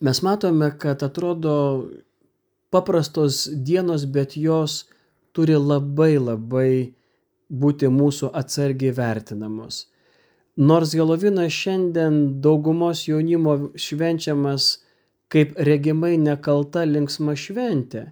mes 0.00 0.22
matome, 0.22 0.70
kad 0.78 1.02
atrodo 1.02 1.56
paprastos 2.70 3.46
dienos, 3.50 4.04
bet 4.04 4.36
jos 4.36 4.84
turi 5.32 5.56
labai 5.56 6.16
labai 6.18 6.70
būti 7.50 7.90
mūsų 7.92 8.32
atsargiai 8.34 8.94
vertinamos. 8.94 9.86
Nors 10.56 10.94
Helovinas 10.96 11.52
šiandien 11.52 12.40
daugumos 12.40 13.04
jaunimo 13.08 13.72
švenčiamas 13.76 14.78
kaip 15.32 15.56
regimai 15.68 16.16
nekalta 16.18 16.84
linksma 16.86 17.34
šventė, 17.36 18.06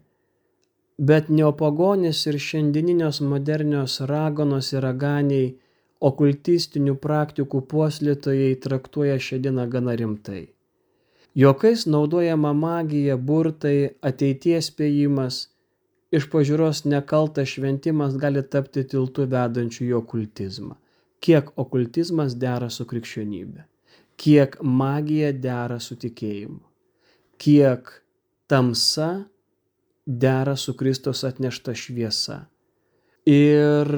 Bet 0.99 1.28
neopagonis 1.28 2.21
ir 2.30 2.37
šiandieninios 2.38 3.18
modernios 3.21 3.97
raganos 4.06 4.68
ir 4.73 4.85
raganiai, 4.87 5.47
okultistinių 5.99 6.94
praktikų 7.02 7.62
puoslėtojai 7.73 8.52
traktuoja 8.62 9.16
šią 9.18 9.40
dieną 9.42 9.64
gana 9.73 9.97
rimtai. 9.99 10.44
Jokais 11.35 11.87
naudojama 11.90 12.52
magija, 12.54 13.16
burtai, 13.16 13.97
ateities 14.06 14.71
spėjimas, 14.71 15.49
iš 16.14 16.28
pažiūros 16.30 16.85
nekaltas 16.87 17.50
šventimas 17.56 18.14
gali 18.14 18.44
tapti 18.47 18.85
tiltu 18.87 19.26
vedančiu 19.26 19.88
į 19.88 19.92
okultizmą. 19.99 20.76
Kiek 21.18 21.50
okultizmas 21.59 22.38
dera 22.38 22.71
su 22.71 22.87
krikščionybė, 22.87 23.66
kiek 24.14 24.61
magija 24.62 25.33
dera 25.33 25.80
su 25.80 25.99
tikėjimu, 25.99 26.61
kiek 27.38 27.90
tamsa 28.46 29.24
dera 30.06 30.56
su 30.56 30.76
Kristos 30.76 31.24
atnešta 31.24 31.74
šviesa. 31.74 32.44
Ir 33.26 33.88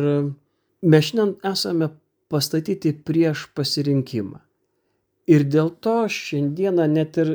mes 0.83 1.09
šiandien 1.09 1.35
esame 1.53 1.91
pastatyti 2.31 2.93
prieš 3.07 3.49
pasirinkimą. 3.55 4.39
Ir 5.27 5.43
dėl 5.51 5.73
to 5.83 6.05
šiandieną 6.07 6.87
net 6.91 7.19
ir 7.19 7.33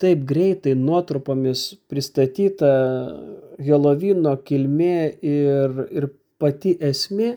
taip 0.00 0.22
greitai 0.24 0.72
nuotrupomis 0.78 1.74
pristatyta 1.90 2.70
Helovino 3.60 4.36
kilmė 4.46 5.00
ir, 5.26 5.74
ir 5.90 6.08
pati 6.38 6.76
esmė, 6.80 7.34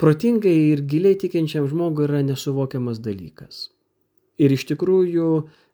protingai 0.00 0.54
ir 0.70 0.84
giliai 0.88 1.18
tikinčiam 1.18 1.66
žmogui 1.68 2.06
yra 2.06 2.22
nesuvokiamas 2.26 3.02
dalykas. 3.02 3.68
Ir 4.40 4.54
iš 4.54 4.64
tikrųjų, 4.70 5.28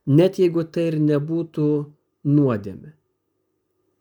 net 0.08 0.38
jeigu 0.40 0.64
tai 0.72 0.88
ir 0.90 0.98
nebūtų 1.04 1.68
nuodėme, 2.32 2.94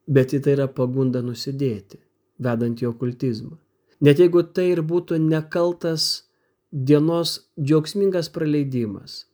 bet 0.08 0.34
į 0.34 0.42
tai 0.46 0.56
yra 0.56 0.68
pagunda 0.72 1.22
nusidėti, 1.22 2.00
vedant 2.40 2.82
į 2.82 2.90
okultizmą. 2.94 3.58
Net 4.00 4.22
jeigu 4.22 4.44
tai 4.56 4.70
ir 4.72 4.84
būtų 4.86 5.18
nekaltas 5.20 6.28
dienos 6.72 7.40
džiaugsmingas 7.60 8.30
praleidimas, 8.32 9.26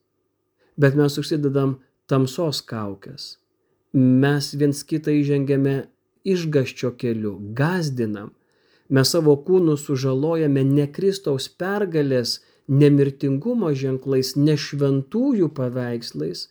bet 0.79 0.95
mes 0.97 1.17
užsidedam 1.19 1.77
tamsos 2.09 2.61
kaukės, 2.65 3.35
mes 3.93 4.53
viens 4.57 4.81
kitą 4.87 5.13
įžengiame 5.19 5.75
išgaščio 6.23 6.93
keliu, 6.97 7.35
gazdinam, 7.57 8.31
mes 8.89 9.13
savo 9.13 9.35
kūnų 9.45 9.75
sužalojame 9.77 10.63
ne 10.65 10.87
Kristaus 10.95 11.49
pergalės, 11.49 12.39
nemirtingumo 12.67 13.73
ženklais, 13.75 14.33
ne 14.39 14.55
šventųjų 14.57 15.49
paveikslais, 15.57 16.47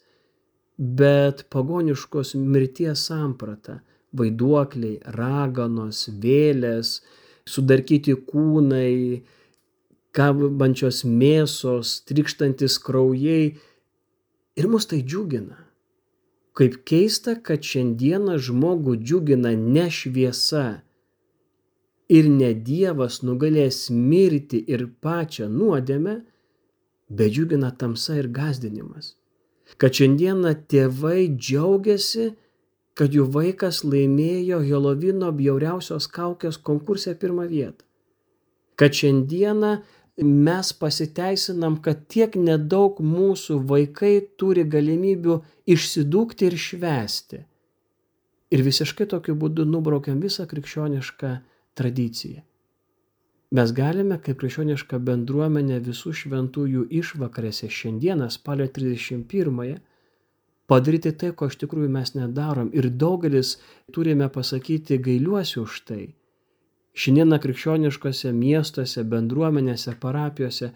bet 0.79 1.47
pagoniškos 1.51 2.35
mirties 2.35 3.07
samprata 3.09 3.81
vaiduokliai, 4.17 5.01
raganos, 5.17 6.07
vėlės, 6.23 7.01
sudarkyti 7.49 8.15
kūnai, 8.29 9.23
kabančios 10.13 11.03
mėsos, 11.09 12.01
trikštantis 12.09 12.79
kraujai. 12.85 13.55
Ir 14.57 14.69
mus 14.69 14.87
tai 14.89 15.01
džiugina. 15.01 15.57
Kaip 16.53 16.83
keista, 16.85 17.39
kad 17.41 17.65
šiandieną 17.65 18.37
žmogų 18.37 18.99
džiugina 19.01 19.55
ne 19.57 19.87
šviesa 19.89 20.83
ir 22.13 22.29
ne 22.29 22.51
Dievas 22.53 23.23
nugalės 23.25 23.87
mirti 23.89 24.61
ir 24.69 24.85
pačią 25.01 25.49
nuodėmę, 25.49 26.19
bet 27.09 27.33
džiugina 27.33 27.73
tamsa 27.81 28.19
ir 28.21 28.29
gazdinimas. 28.29 29.15
Kad 29.81 29.97
šiandieną 29.99 30.53
tėvai 30.71 31.31
džiaugiasi, 31.33 32.33
kad 32.99 33.15
jų 33.17 33.25
vaikas 33.33 33.83
laimėjo 33.87 34.61
Helovino 34.67 35.31
bjauriausios 35.33 36.09
kaukės 36.13 36.59
konkursė 36.61 37.15
pirmą 37.19 37.49
vietą. 37.49 37.85
Kad 38.77 38.97
šiandieną 38.99 39.73
mes 40.23 40.73
pasiteisinam, 40.77 41.79
kad 41.85 42.05
tiek 42.13 42.37
nedaug 42.37 43.01
mūsų 43.01 43.59
vaikai 43.69 44.15
turi 44.37 44.65
galimybių 44.69 45.39
išsidūkti 45.73 46.51
ir 46.51 46.59
švesti. 46.61 47.43
Ir 48.53 48.65
visiškai 48.67 49.09
tokiu 49.09 49.35
būdu 49.41 49.65
nubraukiam 49.65 50.21
visą 50.21 50.45
krikščionišką 50.49 51.37
tradiciją. 51.79 52.43
Mes 53.53 53.73
galime 53.77 54.17
kaip 54.25 54.39
krikščioniška 54.41 54.97
bendruomenė 55.07 55.79
visų 55.85 56.15
šventųjų 56.23 56.87
išvakarėse 56.99 57.69
šiandieną 57.79 58.31
spalio 58.33 58.65
31-ąją 58.79 59.75
padaryti 60.73 61.11
tai, 61.21 61.33
ko 61.37 61.51
iš 61.51 61.59
tikrųjų 61.61 61.91
mes 61.93 62.15
nedarom. 62.17 62.71
Ir 62.73 62.89
daugelis 63.03 63.59
turime 63.93 64.31
pasakyti 64.33 64.97
gailiuosi 65.07 65.59
už 65.61 65.75
tai. 65.91 66.05
Šiandieną 66.97 67.39
krikščioniškose 67.45 68.33
miestuose, 68.37 69.05
bendruomenėse, 69.13 69.95
parapijose 70.01 70.71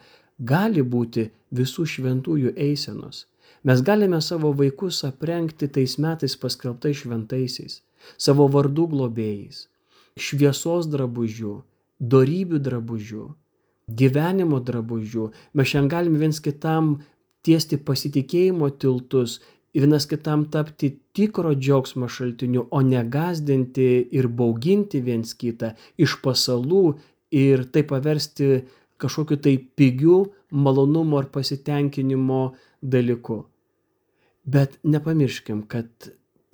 gali 0.52 0.84
būti 0.96 1.30
visų 1.56 1.86
šventųjų 1.94 2.52
eisenos. 2.66 3.22
Mes 3.64 3.80
galime 3.88 4.20
savo 4.20 4.50
vaikus 4.60 4.98
aprengti 5.08 5.70
tais 5.78 5.96
metais 5.96 6.36
paskelbtais 6.44 7.00
šventaisiais, 7.00 7.80
savo 8.26 8.50
vardų 8.52 8.86
globėjais, 8.92 9.64
šviesos 10.28 10.90
drabužių, 10.92 11.54
darybių 12.00 12.60
drabužių, 12.62 13.26
gyvenimo 13.88 14.60
drabužių. 14.60 15.30
Mes 15.54 15.68
šiandien 15.70 15.92
galime 15.92 16.22
viens 16.22 16.40
kitam 16.42 16.96
tiesti 17.46 17.78
pasitikėjimo 17.78 18.70
tiltus 18.80 19.40
vienas 19.76 20.06
kitam 20.06 20.46
tapti 20.50 20.90
tikro 21.12 21.52
džiaugsmo 21.54 22.08
šaltiniu, 22.08 22.66
o 22.70 22.80
ne 22.82 23.02
gazdinti 23.04 24.08
ir 24.18 24.28
bauginti 24.28 25.02
viens 25.04 25.34
kitą 25.36 25.74
iš 26.00 26.16
pasalų 26.24 26.96
ir 27.36 27.66
tai 27.72 27.82
paversti 27.84 28.62
kažkokiu 28.96 29.36
tai 29.44 29.56
pigiu 29.58 30.18
malonumo 30.50 31.18
ar 31.20 31.28
pasitenkinimo 31.32 32.40
dalyku. 32.80 33.44
Bet 34.46 34.78
nepamirškim, 34.84 35.66
kad 35.68 35.90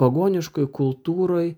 pagoniškoj 0.00 0.66
kultūroje 0.78 1.54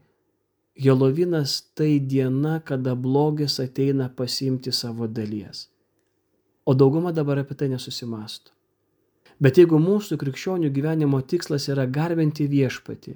Helovinas 0.75 1.61
tai 1.75 2.01
diena, 2.01 2.61
kada 2.61 2.95
blogis 2.95 3.61
ateina 3.63 4.09
pasimti 4.09 4.73
savo 4.73 5.07
dalies. 5.07 5.69
O 6.67 6.75
dauguma 6.75 7.13
dabar 7.13 7.39
apie 7.39 7.55
tai 7.55 7.69
nesusimastų. 7.71 8.51
Bet 9.39 9.59
jeigu 9.59 9.79
mūsų 9.79 10.19
krikščionių 10.19 10.71
gyvenimo 10.75 11.21
tikslas 11.23 11.69
yra 11.71 11.87
garbinti 11.87 12.47
viešpatį, 12.51 13.15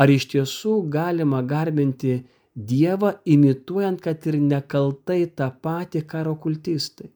ar 0.00 0.12
iš 0.12 0.28
tiesų 0.32 0.74
galima 0.92 1.42
garbinti 1.42 2.22
Dievą 2.58 3.12
imituojant, 3.24 4.00
kad 4.02 4.24
ir 4.26 4.40
nekaltai 4.42 5.28
tą 5.38 5.46
patį 5.62 6.00
karo 6.10 6.34
kultistai? 6.42 7.12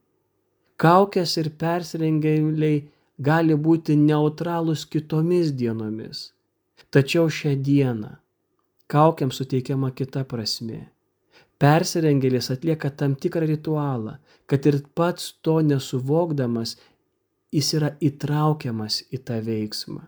Kaukės 0.79 1.35
ir 1.41 1.49
persirengėliai 1.59 2.77
gali 3.19 3.57
būti 3.67 3.97
neutralūs 3.99 4.85
kitomis 4.87 5.51
dienomis. 5.51 6.29
Tačiau 6.95 7.27
šią 7.27 7.57
dieną 7.59 8.22
kaukiam 8.87 9.31
suteikiama 9.31 9.91
kita 9.91 10.23
prasme. 10.29 10.87
Persirengėlis 11.59 12.49
atlieka 12.51 12.89
tam 12.91 13.15
tikrą 13.15 13.47
ritualą, 13.47 14.17
kad 14.47 14.65
ir 14.67 14.81
pats 14.95 15.31
to 15.41 15.61
nesuvokdamas 15.63 16.75
jis 17.53 17.69
yra 17.77 17.93
įtraukiamas 18.01 19.03
į 19.13 19.21
tą 19.27 19.39
veiksmą. 19.45 20.01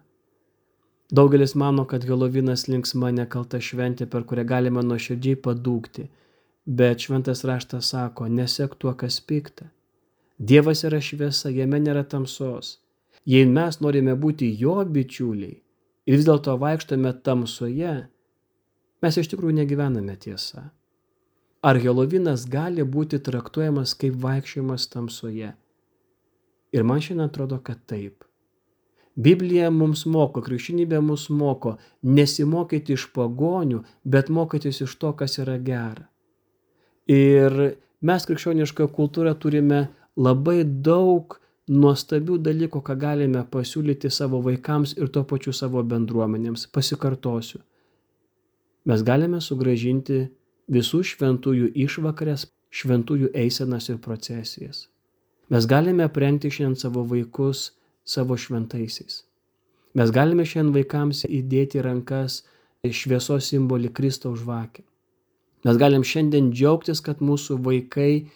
Daugelis 1.16 1.54
mano, 1.56 1.86
kad 1.86 2.04
Helovinas 2.04 2.66
linksma 2.68 3.12
nekalta 3.14 3.60
šventė, 3.62 4.08
per 4.10 4.26
kurią 4.26 4.46
galima 4.50 4.82
nuoširdžiai 4.82 5.38
padūkti, 5.48 6.08
bet 6.66 7.06
šventas 7.06 7.46
raštas 7.46 7.92
sako, 7.94 8.26
nesek 8.28 8.74
tuo, 8.82 8.94
kas 8.98 9.20
pikta. 9.22 9.70
Dievas 10.40 10.82
yra 10.84 10.98
šviesa, 11.00 11.54
jame 11.54 11.80
nėra 11.80 12.04
tamsos. 12.10 12.80
Jei 13.26 13.46
mes 13.46 13.80
norime 13.82 14.18
būti 14.18 14.50
jo 14.60 14.82
bičiuliai 14.84 15.62
ir 16.06 16.18
vis 16.18 16.26
dėlto 16.28 16.58
vaikštame 16.62 17.14
tamsoje, 17.26 17.94
mes 19.06 19.22
iš 19.22 19.30
tikrųjų 19.32 19.60
negyvename 19.62 20.18
tiesa. 20.18 20.70
Ar 21.66 21.78
Helovinas 21.82 22.46
gali 22.50 22.84
būti 22.86 23.22
traktuojamas 23.26 23.96
kaip 23.98 24.18
vaikščiojimas 24.22 24.90
tamsoje? 24.92 25.54
Ir 26.76 26.84
man 26.84 27.02
šiandien 27.02 27.30
atrodo, 27.30 27.58
kad 27.64 27.80
taip. 27.90 28.26
Biblija 29.16 29.70
mums 29.72 30.04
moko, 30.12 30.42
krikščionybė 30.44 31.00
mus 31.02 31.30
moko 31.32 31.78
nesimokyti 32.04 32.98
iš 32.98 33.08
pagonių, 33.16 33.80
bet 34.04 34.30
mokytis 34.30 34.82
iš 34.84 34.98
to, 35.00 35.14
kas 35.16 35.40
yra 35.40 35.56
gera. 35.70 36.10
Ir 37.08 37.78
mes 38.02 38.28
krikščionišką 38.28 38.90
kultūrą 38.98 39.36
turime 39.40 39.86
labai 40.20 40.64
daug 40.66 41.38
nuostabių 41.72 42.42
dalykų, 42.44 42.82
ką 42.84 42.98
galime 43.00 43.46
pasiūlyti 43.52 44.12
savo 44.12 44.42
vaikams 44.44 44.98
ir 45.00 45.10
tuo 45.10 45.24
pačiu 45.24 45.54
savo 45.56 45.84
bendruomenėms. 45.84 46.68
Pasikartosiu. 46.76 47.64
Mes 48.86 49.02
galime 49.02 49.42
sugražinti 49.42 50.28
visų 50.72 51.02
šventųjų 51.12 51.72
išvakarės, 51.86 52.48
šventųjų 52.70 53.32
eisenas 53.34 53.90
ir 53.90 53.98
procesijas. 54.02 54.88
Mes 55.50 55.66
galime 55.70 56.06
aprengti 56.06 56.50
šiandien 56.50 56.78
savo 56.78 57.06
vaikus 57.10 57.72
savo 58.06 58.38
šventaisiais. 58.38 59.24
Mes 59.96 60.12
galime 60.12 60.46
šiandien 60.46 60.74
vaikams 60.76 61.24
įdėti 61.26 61.82
rankas 61.86 62.44
šviesos 62.86 63.50
simbolį 63.50 63.90
Kristaus 63.98 64.42
žvakę. 64.42 64.84
Mes 65.66 65.78
galim 65.82 66.04
šiandien 66.06 66.52
džiaugtis, 66.54 67.02
kad 67.02 67.24
mūsų 67.26 67.58
vaikai 67.66 68.28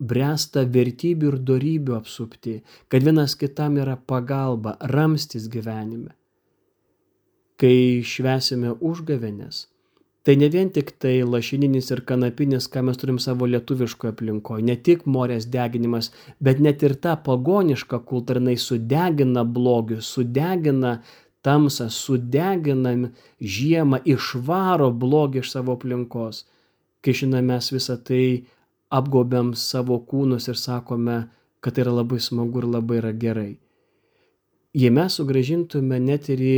bręsta 0.00 0.64
vertybių 0.68 1.30
ir 1.30 1.38
darybių 1.48 1.94
apsupti, 1.96 2.58
kad 2.92 3.06
vienas 3.06 3.36
kitam 3.40 3.78
yra 3.80 3.96
pagalba, 3.96 4.74
ramstis 4.92 5.46
gyvenime. 5.48 6.12
Kai 7.56 8.02
švesime 8.04 8.74
užgavenės, 8.84 9.64
tai 10.24 10.36
ne 10.40 10.48
vien 10.48 10.70
tik 10.72 10.94
tai 10.98 11.18
lašininis 11.22 11.90
ir 11.92 12.00
kanapinis, 12.08 12.68
ką 12.72 12.86
mes 12.86 12.96
turim 13.00 13.18
savo 13.20 13.46
lietuviškoje 13.50 14.14
aplinkoje, 14.14 14.64
ne 14.64 14.76
tik 14.86 15.04
morės 15.04 15.44
deginimas, 15.52 16.10
bet 16.40 16.62
net 16.64 16.82
ir 16.86 16.96
ta 16.96 17.12
pagoniška 17.26 18.00
kultūra, 18.08 18.40
jinai 18.40 18.56
sudegina 18.60 19.44
blogių, 19.44 20.00
sudegina 20.00 20.94
tamsą, 21.44 21.90
sudegina 21.92 22.94
žiemą, 23.56 24.00
išvaro 24.08 24.88
blogį 25.04 25.42
iš 25.44 25.52
savo 25.58 25.76
aplinkos. 25.76 26.46
Kai 27.04 27.12
žinome, 27.12 27.52
mes 27.52 27.68
visą 27.74 27.98
tai 28.00 28.24
apgobiam 28.88 29.52
savo 29.52 29.98
kūnus 30.08 30.48
ir 30.48 30.56
sakome, 30.56 31.18
kad 31.60 31.76
tai 31.76 31.84
yra 31.84 31.92
labai 32.00 32.20
smagu 32.20 32.62
ir 32.62 32.70
labai 32.78 33.02
yra 33.02 33.12
gerai. 33.12 33.52
Jei 34.74 34.90
mes 34.90 35.20
sugražintume 35.20 36.00
net 36.00 36.32
ir 36.32 36.40
į 36.40 36.56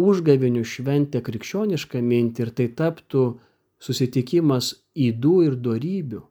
užgavinių 0.00 0.64
šventę 0.64 1.20
krikščionišką 1.24 2.02
mintį 2.02 2.46
ir 2.46 2.50
tai 2.58 2.68
taptų 2.80 3.24
susitikimas 3.82 4.72
įdų 4.94 5.36
ir 5.46 5.56
darybių. 5.66 6.22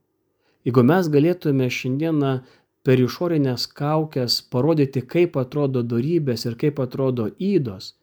Jeigu 0.66 0.84
mes 0.86 1.10
galėtume 1.10 1.68
šiandieną 1.70 2.34
per 2.86 3.02
išorinės 3.02 3.68
kaukės 3.78 4.42
parodyti, 4.54 5.02
kaip 5.02 5.38
atrodo 5.38 5.82
darybės 5.84 6.46
ir 6.46 6.58
kaip 6.58 6.80
atrodo 6.82 7.30
įdos, 7.38 7.96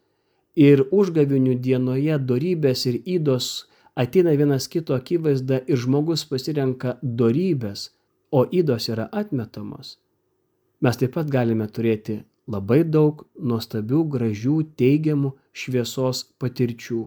ir 0.55 0.85
užgavinių 0.91 1.55
dienoje 1.63 2.19
darybės 2.19 2.87
ir 2.91 3.01
įdos 3.19 3.69
ateina 3.99 4.35
vienas 4.39 4.69
kito 4.71 4.95
akivaizda 4.95 5.63
ir 5.67 5.79
žmogus 5.79 6.25
pasirenka 6.31 6.99
darybės, 7.03 7.91
o 8.31 8.45
įdos 8.45 8.91
yra 8.93 9.09
atmetamos, 9.21 9.97
mes 10.85 10.99
taip 11.01 11.15
pat 11.17 11.31
galime 11.33 11.67
turėti 11.67 12.21
labai 12.49 12.83
daug 12.85 13.23
nuostabių, 13.39 14.03
gražių, 14.15 14.57
teigiamų 14.81 15.35
šviesos 15.53 16.25
patirčių. 16.41 17.05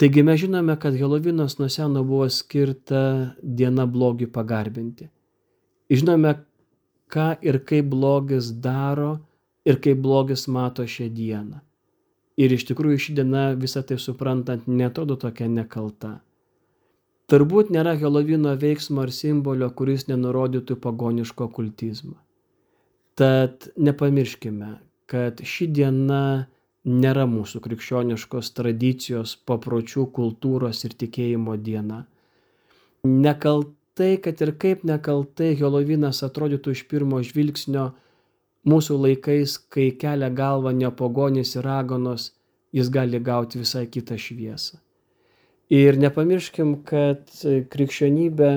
Taigi 0.00 0.22
mes 0.24 0.40
žinome, 0.40 0.76
kad 0.80 0.96
Helovinas 0.96 1.58
nuo 1.60 1.68
seno 1.68 2.02
buvo 2.08 2.28
skirta 2.32 3.02
diena 3.42 3.84
blogį 3.86 4.30
pagarbinti. 4.32 5.10
Žinome, 5.92 6.38
ką 7.12 7.34
ir 7.44 7.60
kaip 7.68 7.90
blogis 7.92 8.48
daro 8.64 9.18
ir 9.68 9.76
kaip 9.84 10.00
blogis 10.00 10.46
mato 10.48 10.86
šią 10.88 11.10
dieną. 11.12 11.60
Ir 12.40 12.54
iš 12.56 12.64
tikrųjų 12.70 13.02
ši 13.04 13.16
diena 13.18 13.44
visą 13.60 13.82
tai 13.84 13.98
suprantant 14.00 14.64
netrodo 14.70 15.18
tokia 15.20 15.50
nekalta. 15.52 16.14
Turbūt 17.30 17.68
nėra 17.70 17.92
Helovino 18.00 18.56
veiksmo 18.58 19.04
ar 19.04 19.12
simbolio, 19.14 19.68
kuris 19.70 20.08
nenurodytų 20.08 20.80
pagoniško 20.80 21.50
kultizmą. 21.54 22.16
Tad 23.20 23.66
nepamirškime, 23.76 24.68
kad 25.04 25.42
ši 25.44 25.66
diena 25.76 26.46
nėra 26.88 27.26
mūsų 27.28 27.58
krikščioniškos 27.66 28.48
tradicijos, 28.56 29.34
papročių, 29.44 30.06
kultūros 30.16 30.78
ir 30.88 30.94
tikėjimo 31.02 31.58
diena. 31.60 31.98
Nekaltai, 33.04 34.14
kad 34.24 34.40
ir 34.40 34.54
kaip 34.62 34.86
nekaltai 34.88 35.50
Helovinas 35.58 36.22
atrodytų 36.24 36.72
iš 36.72 36.82
pirmo 36.88 37.20
žvilgsnio, 37.20 37.90
mūsų 38.64 38.96
laikais, 39.02 39.58
kai 39.68 39.90
kelia 40.00 40.30
galva 40.32 40.72
nepogonis 40.72 41.52
ir 41.58 41.68
raganos, 41.68 42.30
jis 42.72 42.88
gali 42.88 43.20
gauti 43.20 43.60
visai 43.60 43.82
kitą 43.84 44.16
šviesą. 44.16 44.78
Ir 45.68 46.00
nepamirškim, 46.00 46.78
kad 46.88 47.28
krikščionybė 47.44 48.50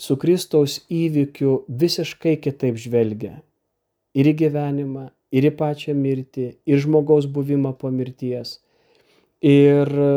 su 0.00 0.16
Kristaus 0.16 0.78
įvykiu 0.88 1.58
visiškai 1.68 2.38
kitaip 2.40 2.80
žvelgia 2.80 3.34
ir 4.16 4.30
į 4.30 4.34
gyvenimą, 4.40 5.08
ir 5.36 5.48
į 5.50 5.52
pačią 5.58 5.94
mirtį, 5.96 6.48
ir 6.68 6.82
žmogaus 6.82 7.28
buvimą 7.28 7.74
po 7.80 7.90
mirties. 7.92 8.58
Ir 9.44 9.90
e, 9.90 10.12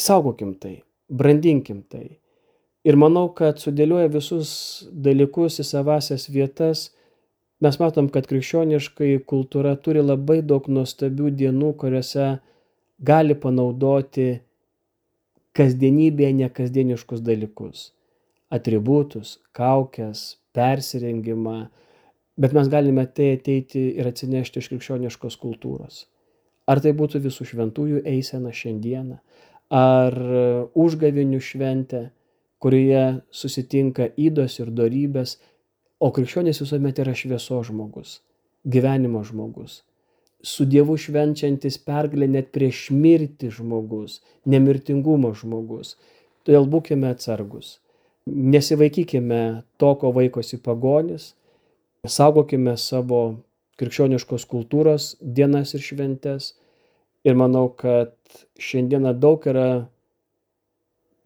saugokim 0.00 0.54
tai, 0.60 0.80
brandinkim 1.08 1.82
tai. 1.90 2.18
Ir 2.86 2.96
manau, 2.96 3.28
kad 3.34 3.58
sudėlioja 3.60 4.08
visus 4.14 4.50
dalykus 4.90 5.58
į 5.60 5.66
savasias 5.66 6.28
vietas, 6.30 6.90
mes 7.60 7.78
matom, 7.82 8.08
kad 8.14 8.28
krikščioniškai 8.30 9.16
kultūra 9.28 9.74
turi 9.82 10.04
labai 10.04 10.38
daug 10.46 10.68
nuostabių 10.70 11.32
dienų, 11.40 11.72
kuriuose 11.80 12.36
gali 13.02 13.36
panaudoti 13.36 14.28
kasdienybėje 15.56 16.36
nekasdieniškus 16.44 17.24
dalykus. 17.26 17.90
Atributus, 18.52 19.40
kaukės, 19.56 20.36
persirengimą, 20.54 21.66
Bet 22.36 22.52
mes 22.52 22.68
galime 22.68 23.06
tai 23.06 23.32
ateiti 23.36 23.82
ir 23.96 24.08
atsinešti 24.10 24.60
iš 24.60 24.68
krikščioniškos 24.72 25.38
kultūros. 25.40 26.04
Ar 26.68 26.82
tai 26.84 26.92
būtų 26.98 27.22
visų 27.24 27.46
šventųjų 27.52 28.02
eisena 28.10 28.52
šiandieną, 28.52 29.18
ar 29.72 30.16
užgavinių 30.76 31.40
šventė, 31.40 32.02
kurioje 32.60 33.22
susitinka 33.30 34.10
įdos 34.20 34.58
ir 34.60 34.72
darybės, 34.74 35.36
o 36.00 36.10
krikščionis 36.12 36.60
visuomet 36.60 37.00
yra 37.00 37.14
švieso 37.16 37.62
žmogus, 37.64 38.20
gyvenimo 38.68 39.22
žmogus, 39.24 39.80
su 40.42 40.64
Dievu 40.64 40.96
švenčiantis 41.00 41.78
pergalę 41.82 42.28
net 42.30 42.52
prieš 42.54 42.90
mirtį 42.94 43.50
žmogus, 43.58 44.20
nemirtingumo 44.46 45.32
žmogus. 45.34 45.96
Todėl 46.46 46.68
būkime 46.70 47.10
atsargus. 47.10 47.78
Nesivaikykime 48.26 49.40
to, 49.80 49.90
ko 50.00 50.12
vaikosi 50.14 50.60
pagonis, 50.62 51.32
Saugokime 52.08 52.76
savo 52.80 53.20
krikščioniškos 53.80 54.46
kultūros 54.48 55.14
dienas 55.20 55.74
ir 55.76 55.84
šventes. 55.84 56.54
Ir 57.26 57.34
manau, 57.34 57.68
kad 57.74 58.14
šiandieną 58.62 59.12
daug 59.18 59.42
yra 59.50 59.88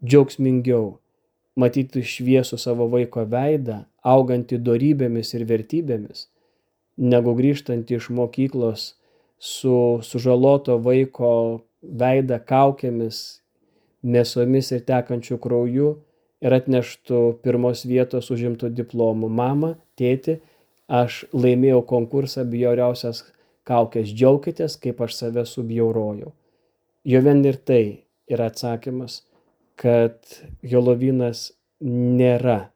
džiaugsmingiau 0.01 0.95
matyti 1.61 2.01
šviesų 2.01 2.57
savo 2.57 2.87
vaiko 2.89 3.25
veidą, 3.29 3.83
augantį 4.01 4.57
darybėmis 4.65 5.33
ir 5.37 5.45
vertybėmis, 5.49 6.25
negu 6.97 7.35
grįžtant 7.37 7.91
iš 7.91 8.09
mokyklos 8.09 8.93
su 9.37 9.75
sužaloto 10.05 10.79
vaiko 10.81 11.33
veidą 11.81 12.39
kaukėmis, 12.47 13.41
mėsomis 14.01 14.71
ir 14.73 14.81
tekančiu 14.87 15.37
krauju 15.41 15.91
ir 16.41 16.55
atneštų 16.57 17.21
pirmos 17.45 17.85
vietos 17.85 18.31
užimtų 18.33 18.71
diplomų 18.73 19.29
mamą, 19.29 19.75
tėti 19.99 20.39
aš 20.91 21.23
laimėjau 21.31 21.81
konkursą 21.87 22.43
bjauriausias 22.51 23.23
kaukės, 23.67 24.11
džiaukitės, 24.11 24.75
kaip 24.81 25.01
aš 25.05 25.15
save 25.21 25.45
subjaurojau. 25.47 26.33
Jo 27.07 27.21
vien 27.23 27.41
ir 27.47 27.57
tai 27.65 27.83
yra 28.31 28.49
atsakymas, 28.51 29.21
kad 29.79 30.19
Helovinas 30.61 31.51
nėra 31.81 32.71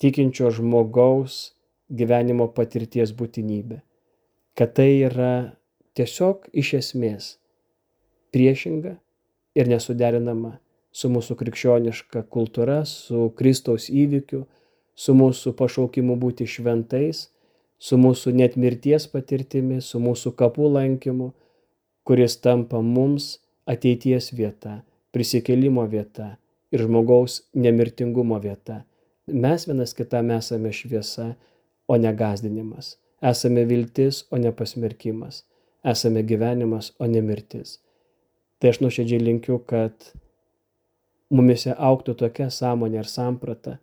tikinčio 0.00 0.52
žmogaus 0.54 1.52
gyvenimo 1.90 2.46
patirties 2.54 3.12
būtinybė, 3.16 3.80
kad 4.56 4.72
tai 4.78 4.88
yra 5.08 5.32
tiesiog 5.98 6.48
iš 6.52 6.74
esmės 6.78 7.34
priešinga 8.32 8.94
ir 9.58 9.70
nesuderinama 9.70 10.58
su 10.94 11.10
mūsų 11.12 11.36
krikščioniška 11.40 12.24
kultūra, 12.32 12.82
su 12.88 13.28
Kristaus 13.38 13.88
įvykiu, 13.90 14.44
su 14.98 15.14
mūsų 15.14 15.54
pašaukimu 15.58 16.16
būti 16.18 16.46
šventais, 16.50 17.28
su 17.78 17.98
mūsų 18.00 18.34
net 18.34 18.56
mirties 18.58 19.06
patirtimi, 19.12 19.78
su 19.80 20.00
mūsų 20.02 20.34
kapų 20.38 20.72
lankymu, 20.74 21.30
kuris 22.08 22.38
tampa 22.42 22.80
mums 22.82 23.36
ateities 23.68 24.32
vieta, 24.34 24.80
prisikelimo 25.14 25.84
vieta 25.86 26.34
ir 26.74 26.84
žmogaus 26.84 27.42
nemirtingumo 27.54 28.40
vieta. 28.42 28.82
Mes 29.28 29.66
vienas 29.68 29.94
kitam 29.94 30.32
esame 30.34 30.72
šviesa, 30.72 31.34
o 31.88 31.96
ne 31.96 32.12
gazdinimas. 32.16 32.96
Esame 33.22 33.64
viltis, 33.68 34.24
o 34.30 34.38
ne 34.38 34.52
pasmerkimas. 34.52 35.42
Esame 35.84 36.22
gyvenimas, 36.22 36.92
o 36.98 37.06
ne 37.06 37.20
mirtis. 37.24 37.78
Tai 38.58 38.72
aš 38.72 38.80
nuoširdžiai 38.82 39.22
linkiu, 39.22 39.58
kad 39.68 40.10
mumise 41.30 41.74
auktų 41.74 42.16
tokia 42.22 42.48
sąmonė 42.52 43.02
ir 43.02 43.10
samprata, 43.10 43.76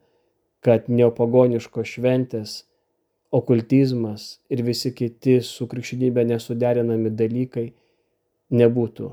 kad 0.66 0.88
neopagoniškos 0.90 1.92
šventės, 1.98 2.56
okultizmas 3.36 4.40
ir 4.50 4.64
visi 4.66 4.94
kiti 4.96 5.38
su 5.46 5.68
krikščionybė 5.70 6.26
nesuderinami 6.32 7.12
dalykai 7.14 7.68
nebūtų 8.56 9.10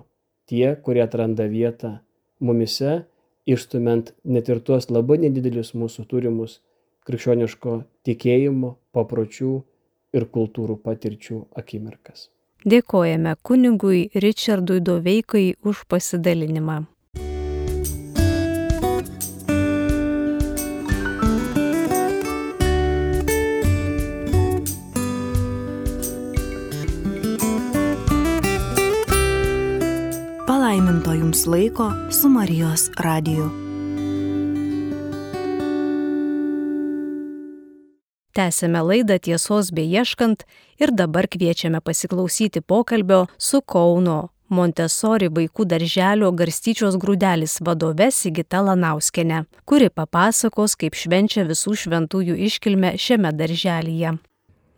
tie, 0.49 0.75
kurie 0.85 1.03
atranda 1.05 1.49
vietą 1.51 1.99
mumise, 2.41 3.03
išstumint 3.47 4.13
net 4.25 4.49
ir 4.53 4.63
tuos 4.65 4.89
labai 4.91 5.19
nedidelius 5.25 5.75
mūsų 5.75 6.07
turimus 6.11 6.61
krikščioniško 7.09 7.81
tikėjimo, 8.07 8.77
papročių 8.95 9.53
ir 10.17 10.29
kultūrų 10.37 10.79
patirčių 10.85 11.43
akimirkas. 11.59 12.29
Dėkojame 12.63 13.35
kunigui 13.43 14.07
Richardui 14.15 14.79
Doveikai 14.81 15.57
už 15.67 15.83
pasidalinimą. 15.91 16.85
Jums 31.43 31.47
laiko 31.47 31.93
su 32.11 32.29
Marijos 32.29 32.91
radiju. 32.99 33.51
Tęsėme 38.33 38.81
laidą 38.83 39.19
tiesos 39.19 39.73
beieškant 39.73 40.45
ir 40.79 40.91
dabar 40.91 41.27
kviečiame 41.29 41.81
pasiklausyti 41.81 42.61
pokalbio 42.61 43.27
su 43.39 43.61
Kauno 43.61 44.31
Montesori 44.49 45.29
vaikų 45.29 45.65
darželio 45.65 46.33
garstyčios 46.33 46.97
grūdelis 46.97 47.61
vadove 47.61 48.11
Sigita 48.11 48.63
Lanauskienė, 48.63 49.45
kuri 49.65 49.89
papasakos, 49.91 50.77
kaip 50.77 50.95
švenčia 50.95 51.47
visų 51.49 51.75
šventųjų 51.85 52.37
iškilmę 52.49 52.97
šiame 52.99 53.33
darželyje. 53.33 54.19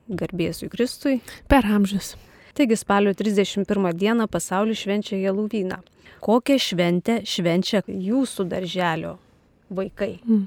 Garbėsiu 0.09 0.70
Kristui. 0.70 1.20
Per 1.48 1.66
amžius. 1.66 2.14
Taigi 2.54 2.76
spalio 2.76 3.14
31 3.14 3.92
dieną 3.98 4.28
pasaulis 4.28 4.78
švenčia 4.78 5.16
Jeluvyną. 5.16 5.80
Kokią 6.22 6.58
šventę 6.62 7.16
švenčia 7.26 7.80
jūsų 7.88 8.46
darželio 8.48 9.16
vaikai? 9.74 10.20
Mm. 10.22 10.46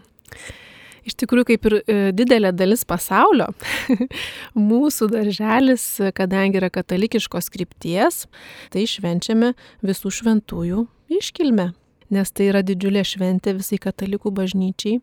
Iš 1.08 1.16
tikrųjų, 1.20 1.48
kaip 1.52 1.68
ir 1.68 1.76
e, 1.80 1.98
didelė 2.16 2.54
dalis 2.56 2.86
pasaulio, 2.88 3.50
mūsų 4.72 5.10
darželis, 5.12 5.86
kadangi 6.16 6.60
yra 6.60 6.72
katalikiškos 6.72 7.52
krypties, 7.52 8.26
tai 8.72 8.88
švenčiame 8.88 9.54
visų 9.84 10.12
šventųjų 10.20 10.88
iškilmę, 11.20 11.70
nes 12.12 12.32
tai 12.32 12.50
yra 12.54 12.64
didžiulė 12.64 13.04
šventė 13.08 13.56
visai 13.60 13.80
katalikų 13.84 14.32
bažnyčiai 14.36 15.00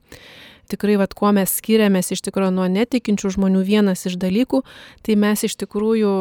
tikrai, 0.71 0.97
vad, 1.01 1.15
kuo 1.17 1.31
mes 1.37 1.53
skiriamės 1.59 2.13
iš 2.15 2.23
tikrųjų 2.27 2.53
nuo 2.57 2.67
netikinčių 2.73 3.33
žmonių, 3.37 3.63
vienas 3.67 4.05
iš 4.09 4.17
dalykų, 4.21 4.63
tai 5.07 5.17
mes 5.21 5.45
iš 5.47 5.57
tikrųjų 5.61 6.13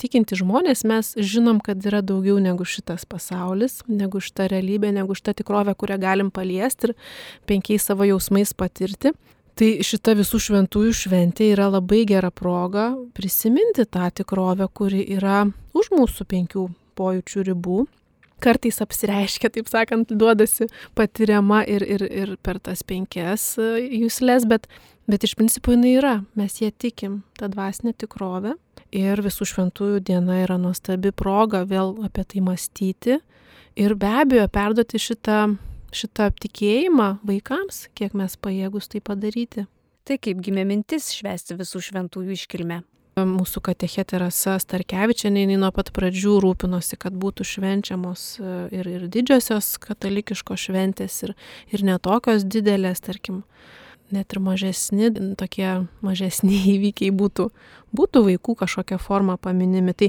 tikinti 0.00 0.38
žmonės, 0.40 0.84
mes 0.88 1.12
žinom, 1.16 1.60
kad 1.64 1.82
yra 1.88 2.02
daugiau 2.04 2.38
negu 2.42 2.66
šitas 2.68 3.06
pasaulis, 3.08 3.80
negu 3.88 4.22
šita 4.22 4.48
realybė, 4.52 4.92
negu 4.94 5.16
šita 5.18 5.36
tikrovė, 5.42 5.76
kurią 5.78 6.00
galim 6.02 6.32
paliesti 6.34 6.90
ir 6.90 6.96
penkiais 7.48 7.88
savo 7.88 8.08
jausmais 8.08 8.54
patirti. 8.56 9.14
Tai 9.52 9.68
šita 9.84 10.14
visų 10.16 10.38
šventųjų 10.40 10.92
šventė 10.96 11.50
yra 11.52 11.66
labai 11.68 12.06
gera 12.08 12.30
proga 12.32 12.94
prisiminti 13.12 13.84
tą 13.84 14.08
tikrovę, 14.22 14.64
kuri 14.72 15.02
yra 15.12 15.42
už 15.76 15.90
mūsų 15.92 16.24
penkių 16.30 16.70
pojūčių 16.96 17.44
ribų 17.50 17.82
kartais 18.42 18.80
apsireiškia, 18.84 19.52
taip 19.54 19.70
sakant, 19.70 20.12
duodasi 20.18 20.68
patiriama 20.98 21.62
ir, 21.70 21.84
ir, 21.86 22.04
ir 22.06 22.34
per 22.42 22.60
tas 22.62 22.84
penkias 22.86 23.52
e, 23.60 23.86
jūslės, 24.02 24.46
bet, 24.50 24.68
bet 25.10 25.26
iš 25.26 25.36
principo 25.38 25.74
jinai 25.74 25.96
yra, 26.00 26.14
mes 26.38 26.58
jie 26.60 26.72
tikim, 26.72 27.22
tą 27.38 27.50
dvasinę 27.52 27.94
tikrovę. 28.02 28.56
Ir 28.92 29.22
visų 29.24 29.48
šventųjų 29.48 30.02
diena 30.04 30.42
yra 30.42 30.58
nuostabi 30.60 31.14
proga 31.16 31.62
vėl 31.64 31.94
apie 32.04 32.26
tai 32.28 32.42
mąstyti 32.44 33.20
ir 33.80 33.94
be 33.96 34.10
abejo 34.20 34.48
perduoti 34.52 35.00
šitą, 35.00 35.38
šitą 35.96 36.28
tikėjimą 36.44 37.08
vaikams, 37.24 37.86
kiek 37.96 38.12
mes 38.18 38.36
pajėgus 38.36 38.92
tai 38.92 39.00
padaryti. 39.04 39.66
Tai 40.02 40.18
kaip 40.18 40.40
gimė 40.44 40.66
mintis 40.66 41.12
švesti 41.14 41.56
visų 41.56 41.80
šventųjų 41.88 42.34
iškilmę? 42.36 42.82
Mūsų 43.12 43.60
katechetė 43.60 44.22
Rasa 44.22 44.54
Starkevičianė, 44.62 45.42
jinai 45.44 45.58
nuo 45.60 45.68
pat 45.76 45.90
pradžių 45.92 46.38
rūpinosi, 46.40 46.96
kad 46.96 47.12
būtų 47.12 47.44
švenčiamos 47.44 48.22
e, 48.40 48.52
ir, 48.72 48.88
ir 48.88 49.04
didžiosios 49.12 49.74
katalikiškos 49.82 50.64
šventės, 50.70 51.18
ir, 51.26 51.34
ir 51.68 51.84
netokios 51.84 52.46
didelės, 52.48 53.04
tarkim, 53.04 53.42
net 54.16 54.32
ir 54.32 54.40
mažesni, 54.40 55.10
tokie 55.36 55.68
mažesni 56.00 56.56
įvykiai 56.78 57.12
būtų, 57.12 57.50
būtų 57.92 58.24
vaikų 58.30 58.56
kažkokia 58.64 58.96
forma 58.96 59.36
paminimi. 59.36 59.92
Tai 59.92 60.08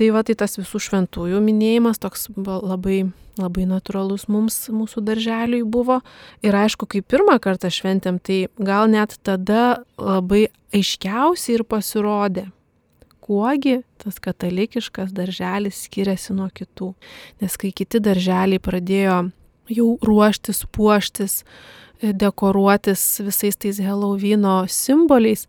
Tai 0.00 0.06
va, 0.14 0.22
tai 0.24 0.32
tas 0.32 0.56
visų 0.56 0.78
šventųjų 0.80 1.42
minėjimas 1.44 1.98
toks 2.00 2.30
labai, 2.32 3.10
labai 3.36 3.66
natūralus 3.68 4.22
mums, 4.32 4.54
mūsų 4.72 5.02
darželiui 5.04 5.60
buvo. 5.68 5.98
Ir 6.40 6.56
aišku, 6.56 6.86
kai 6.88 7.02
pirmą 7.04 7.34
kartą 7.44 7.68
šventėm, 7.68 8.16
tai 8.16 8.46
gal 8.56 8.88
net 8.88 9.18
tada 9.28 9.82
labai 10.00 10.46
aiškiausiai 10.72 11.58
ir 11.58 11.66
pasirodė, 11.68 12.46
kuogi 13.20 13.82
tas 14.00 14.16
katalikiškas 14.24 15.12
darželis 15.12 15.82
skiriasi 15.84 16.32
nuo 16.38 16.48
kitų. 16.48 16.94
Nes 17.44 17.60
kai 17.60 17.68
kiti 17.68 18.00
darželiai 18.00 18.62
pradėjo 18.64 19.20
jau 19.68 19.90
ruoštis, 20.00 20.64
puoštis, 20.72 21.42
dekoruotis 22.00 23.04
visais 23.28 23.60
tais 23.60 23.84
Helovino 23.84 24.62
simboliais, 24.64 25.44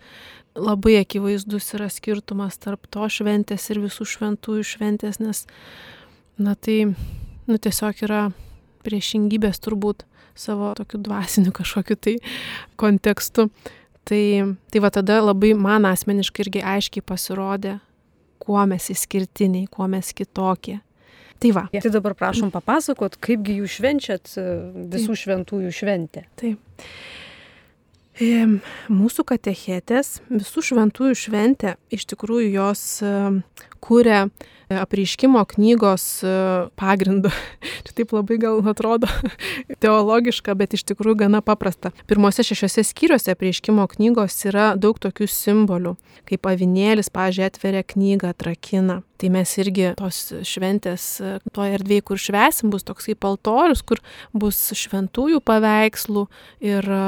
labai 0.56 0.98
akivaizdus 1.02 1.74
yra 1.78 1.90
skirtumas 1.92 2.60
tarp 2.62 2.88
to 2.92 3.08
šventės 3.10 3.70
ir 3.72 3.82
visų 3.84 4.08
šventųjų 4.16 4.68
šventės, 4.74 5.22
nes, 5.24 5.46
na 6.42 6.56
tai, 6.56 6.94
nu 7.48 7.60
tiesiog 7.62 8.04
yra 8.08 8.24
priešingybės 8.86 9.62
turbūt 9.64 10.06
savo 10.36 10.74
tokiu 10.78 11.02
dvasiniu 11.04 11.54
kažkokiu 11.56 11.98
tai 12.00 12.18
kontekstu. 12.80 13.50
Tai, 14.08 14.24
tai 14.74 14.80
va 14.82 14.90
tada 14.90 15.20
labai 15.22 15.54
man 15.54 15.86
asmeniškai 15.86 16.48
irgi 16.48 16.62
aiškiai 16.66 17.04
pasirodė, 17.06 17.76
kuo 18.42 18.64
mes 18.66 18.90
įskirtiniai, 18.90 19.68
kuo 19.70 19.86
mes 19.92 20.10
kitokie. 20.18 20.80
Tai 21.42 21.52
va. 21.58 21.64
Tai 21.74 21.92
dabar 21.94 22.16
prašom 22.18 22.52
papasakot, 22.54 23.18
kaipgi 23.22 23.60
jūs 23.62 23.78
švenčiat 23.80 24.34
e, 24.38 24.44
visų 24.94 25.16
šventųjų 25.24 25.72
šventę. 25.74 26.26
Taip. 26.38 26.82
Mūsų 28.22 29.24
katechetės 29.32 30.20
visų 30.30 30.62
šventųjų 30.68 31.16
šventė 31.18 31.76
iš 31.96 32.06
tikrųjų 32.12 32.52
jos 32.54 32.84
kūrė 33.82 34.20
apreiškimo 34.80 35.44
knygos 35.54 36.06
e, 36.24 36.34
pagrindu. 36.80 37.32
Čia 37.86 37.96
taip 37.98 38.14
labai 38.16 38.38
gal 38.42 38.62
atrodo 38.72 39.10
teologiška, 39.84 40.56
bet 40.58 40.76
iš 40.78 40.86
tikrųjų 40.92 41.20
gana 41.26 41.42
paprasta. 41.46 41.94
Pirmose 42.10 42.46
šešiose 42.48 42.86
skyriuose 42.92 43.36
apreiškimo 43.36 43.86
knygos 43.96 44.38
yra 44.50 44.72
daug 44.80 45.00
tokių 45.02 45.30
simbolių, 45.32 45.96
kaip 46.30 46.52
avinėlis, 46.52 47.12
pažiūrėjau, 47.14 47.52
atveria 47.52 47.86
knygą, 47.88 48.36
atrakina. 48.36 49.02
Tai 49.22 49.30
mes 49.36 49.52
irgi 49.62 49.92
tos 50.00 50.22
šventės, 50.50 51.04
e, 51.22 51.36
toje 51.54 51.76
erdvėje, 51.78 52.06
kur 52.10 52.22
švesim, 52.22 52.72
bus 52.74 52.88
toksai 52.88 53.14
paltorius, 53.14 53.84
kur 53.86 54.02
bus 54.34 54.58
šventųjų 54.78 55.44
paveikslų 55.46 56.26
ir 56.66 56.88
e, 56.90 57.04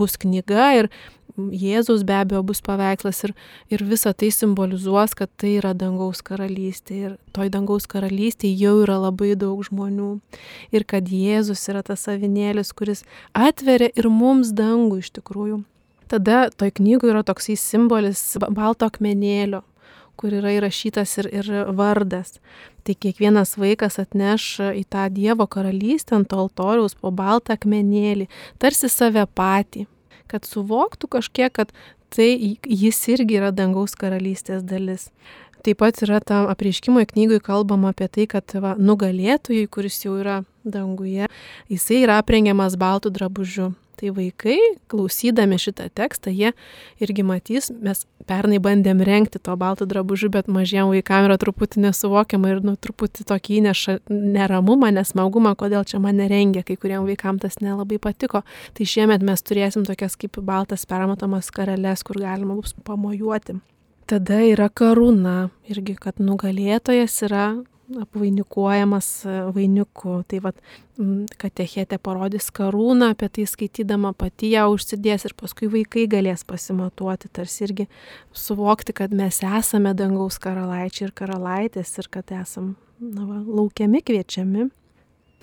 bus 0.00 0.18
knyga 0.18 0.72
ir 0.80 0.90
Jėzaus 1.36 2.02
be 2.06 2.16
abejo 2.18 2.40
bus 2.42 2.60
paveikslas 2.64 3.20
ir, 3.28 3.34
ir 3.70 3.84
visa 3.86 4.12
tai 4.16 4.30
simbolizuos, 4.34 5.14
kad 5.14 5.30
tai 5.38 5.56
yra 5.60 5.74
dangaus 5.76 6.22
karalystė. 6.24 6.98
Ir 6.98 7.16
toj 7.36 7.50
dangaus 7.54 7.86
karalystėje 7.90 8.56
jau 8.58 8.74
yra 8.82 8.98
labai 9.04 9.34
daug 9.38 9.60
žmonių. 9.66 10.18
Ir 10.74 10.86
kad 10.88 11.06
Jėzus 11.12 11.62
yra 11.70 11.84
tas 11.86 12.06
savinėlis, 12.08 12.72
kuris 12.74 13.04
atveria 13.36 13.92
ir 13.94 14.10
mums 14.10 14.54
dangų 14.56 15.02
iš 15.04 15.12
tikrųjų. 15.20 15.62
Tada 16.08 16.48
toj 16.48 16.72
knygoje 16.80 17.12
yra 17.12 17.22
toksai 17.26 17.58
simbolis 17.60 18.22
balto 18.56 18.88
akmenėlio, 18.88 19.60
kur 20.18 20.32
yra 20.34 20.54
įrašytas 20.56 21.12
ir, 21.20 21.28
ir 21.42 21.50
vardas. 21.76 22.38
Tai 22.82 22.96
kiekvienas 22.96 23.58
vaikas 23.60 24.00
atneš 24.00 24.46
į 24.80 24.86
tą 24.88 25.04
Dievo 25.12 25.44
karalystę 25.46 26.16
ant 26.16 26.32
altoriaus 26.32 26.96
po 26.96 27.12
baltą 27.12 27.58
akmenėlį, 27.58 28.26
tarsi 28.58 28.88
save 28.88 29.26
patį, 29.36 29.84
kad 30.30 30.46
suvoktų 30.48 31.10
kažkiek, 31.18 31.52
kad 31.54 31.72
tai 32.14 32.56
jis 32.64 33.00
irgi 33.12 33.40
yra 33.40 33.50
dangaus 33.52 33.96
karalystės 33.98 34.64
dalis. 34.66 35.08
Taip 35.66 35.80
pat 35.82 35.98
yra 36.06 36.20
tam 36.22 36.46
apreiškimo 36.52 37.02
knygui 37.10 37.40
kalbama 37.42 37.90
apie 37.92 38.06
tai, 38.08 38.28
kad 38.30 38.54
va, 38.62 38.76
nugalėtojai, 38.78 39.66
kuris 39.66 39.98
jau 40.04 40.14
yra 40.20 40.42
danguje, 40.64 41.26
jisai 41.72 42.04
yra 42.04 42.20
aprengiamas 42.22 42.78
baltų 42.78 43.12
drabužiu. 43.16 43.72
Tai 43.98 44.12
vaikai, 44.14 44.56
klausydami 44.86 45.56
šitą 45.58 45.88
tekstą, 45.90 46.30
jie 46.30 46.52
irgi 47.02 47.24
matys, 47.26 47.72
mes 47.82 48.04
pernai 48.30 48.60
bandėm 48.62 49.00
renkti 49.02 49.40
to 49.42 49.56
baltų 49.58 49.88
drabužių, 49.90 50.28
bet 50.36 50.50
mažiem 50.54 50.86
vaikam 50.92 51.26
yra 51.26 51.34
truputį 51.40 51.82
nesuvokiama 51.88 52.52
ir 52.52 52.60
nu, 52.62 52.76
truputį 52.78 53.26
tokį 53.26 53.56
įneša 53.58 53.96
neramumą, 54.06 54.92
nesmaugumą, 54.94 55.56
kodėl 55.58 55.82
čia 55.88 55.98
mane 56.02 56.28
rengia, 56.30 56.62
kai 56.62 56.76
kuriem 56.78 57.08
vaikam 57.08 57.40
tas 57.42 57.58
nelabai 57.58 57.98
patiko. 57.98 58.44
Tai 58.78 58.86
šiemet 58.86 59.24
mes 59.26 59.42
turėsim 59.42 59.82
tokias 59.88 60.14
kaip 60.20 60.38
baltas 60.46 60.86
permatomas 60.86 61.50
kareles, 61.50 62.06
kur 62.06 62.20
galima 62.22 62.54
bus 62.60 62.76
pamojuoti. 62.86 63.58
Tada 64.08 64.38
yra 64.46 64.70
karūna, 64.70 65.50
irgi, 65.68 65.98
kad 65.98 66.22
nugalėtojas 66.22 67.18
yra 67.26 67.48
apvainikuojamas 67.96 69.08
e, 69.24 69.36
vainiku. 69.54 70.18
Tai 70.28 70.40
vad, 70.44 70.60
katechetė 71.40 71.98
parodys 72.02 72.50
karūną, 72.54 73.12
apie 73.14 73.28
tai 73.32 73.46
skaitydama 73.48 74.12
pati 74.18 74.52
ją 74.54 74.66
užsidės 74.74 75.28
ir 75.28 75.34
paskui 75.38 75.70
vaikai 75.72 76.08
galės 76.10 76.44
pasimatuoti, 76.48 77.30
tarsi 77.32 77.64
irgi 77.68 77.88
suvokti, 78.36 78.96
kad 78.96 79.14
mes 79.14 79.40
esame 79.46 79.94
dangaus 79.98 80.40
karalaičiai 80.42 81.08
ir 81.08 81.14
karalaitės 81.16 81.94
ir 82.02 82.10
kad 82.12 82.34
esam 82.34 82.74
na, 83.00 83.24
va, 83.24 83.40
laukiami, 83.46 84.02
kviečiami. 84.04 84.68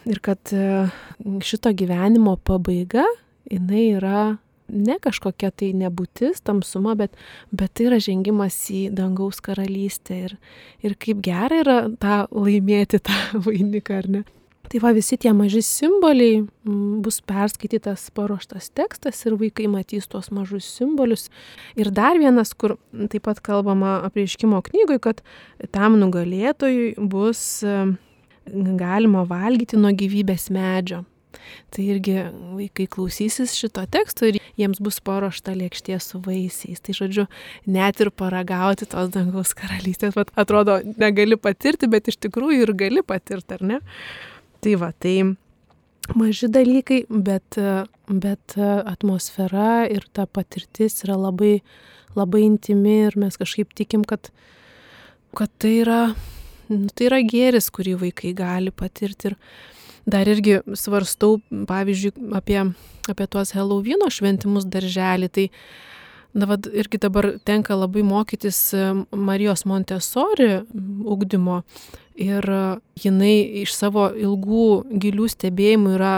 Ir 0.05 0.21
kad 0.21 0.53
e, 0.53 0.85
šito 1.41 1.71
gyvenimo 1.73 2.35
pabaiga, 2.45 3.07
jinai 3.49 3.87
yra 3.97 4.25
ne 4.69 4.97
kažkokia 5.01 5.51
tai 5.51 5.71
nebūtis, 5.77 6.41
tamsuma, 6.45 6.95
bet, 6.99 7.15
bet 7.51 7.73
tai 7.77 7.89
yra 7.89 7.99
žengimas 8.03 8.57
į 8.73 8.87
dangaus 8.95 9.41
karalystę 9.45 10.21
ir, 10.29 10.37
ir 10.85 10.95
kaip 10.99 11.21
gerai 11.25 11.61
yra 11.63 11.77
tą 12.01 12.23
laimėti 12.33 13.01
tą 13.05 13.19
vainiką, 13.45 14.01
ar 14.01 14.11
ne. 14.17 14.25
Tai 14.65 14.79
va 14.81 14.91
visi 14.95 15.13
tie 15.21 15.29
maži 15.35 15.61
simboliai 15.61 16.39
bus 17.05 17.19
perskaitytas 17.29 18.07
paruoštas 18.17 18.71
tekstas 18.73 19.19
ir 19.27 19.35
vaikai 19.37 19.67
matys 19.69 20.09
tuos 20.09 20.31
mažus 20.33 20.65
simbolius. 20.79 21.27
Ir 21.77 21.91
dar 21.93 22.17
vienas, 22.17 22.55
kur 22.57 22.77
taip 23.11 23.27
pat 23.27 23.43
kalbama 23.45 23.99
apreiškimo 24.07 24.63
knygui, 24.65 24.97
kad 25.03 25.21
tam 25.75 25.99
nugalėtojui 26.01 26.95
bus 26.97 27.61
galima 28.81 29.25
valgyti 29.29 29.77
nuo 29.77 29.93
gyvybės 29.93 30.49
medžio. 30.53 31.03
Tai 31.73 31.85
irgi 31.95 32.17
vaikai 32.55 32.87
klausysis 32.91 33.55
šito 33.57 33.83
teksto 33.91 34.29
ir 34.29 34.39
jiems 34.59 34.81
bus 34.83 34.99
paruošta 35.05 35.55
lėkštė 35.57 35.97
su 36.03 36.21
vaisiais. 36.25 36.81
Tai 36.83 36.95
žodžiu, 36.97 37.25
net 37.69 38.01
ir 38.03 38.11
paragauti 38.11 38.87
tos 38.89 39.11
dangaus 39.13 39.55
karalystės, 39.57 40.15
bet 40.17 40.31
atrodo, 40.39 40.79
negali 40.99 41.39
patirti, 41.39 41.89
bet 41.91 42.11
iš 42.11 42.19
tikrųjų 42.27 42.67
ir 42.67 42.75
gali 42.77 43.03
patirti, 43.05 43.57
ar 43.57 43.65
ne? 43.73 43.81
Tai 44.63 44.77
va, 44.81 44.91
tai 44.97 45.17
maži 46.13 46.49
dalykai, 46.51 47.03
bet, 47.09 47.57
bet 48.09 48.57
atmosfera 48.57 49.85
ir 49.91 50.05
ta 50.13 50.25
patirtis 50.25 51.03
yra 51.05 51.17
labai, 51.19 51.59
labai 52.15 52.45
intimi 52.45 53.01
ir 53.07 53.17
mes 53.19 53.37
kažkaip 53.37 53.73
tikim, 53.77 54.05
kad, 54.07 54.29
kad 55.35 55.51
tai 55.61 55.79
yra, 55.83 56.01
nu, 56.69 56.87
tai 56.93 57.09
yra 57.09 57.21
gėris, 57.25 57.71
kurį 57.73 57.97
vaikai 58.05 58.35
gali 58.37 58.73
patirti. 58.75 59.33
Ir, 59.33 59.39
Dar 60.05 60.29
irgi 60.29 60.59
svarstau, 60.77 61.39
pavyzdžiui, 61.49 62.13
apie, 62.37 62.59
apie 63.09 63.27
tuos 63.31 63.55
Helovino 63.57 64.09
šventimus 64.13 64.67
darželį. 64.69 65.29
Tai, 65.33 65.45
na, 66.37 66.47
vad, 66.51 66.69
irgi 66.69 66.99
dabar 67.01 67.31
tenka 67.47 67.77
labai 67.77 68.05
mokytis 68.05 68.59
Marijos 69.09 69.65
Montesori 69.65 70.61
ugdymo. 71.15 71.63
Ir 72.21 72.45
jinai 73.01 73.35
iš 73.65 73.73
savo 73.75 74.07
ilgų 74.13 74.67
gilių 75.03 75.25
stebėjimų 75.33 75.95
yra 75.97 76.13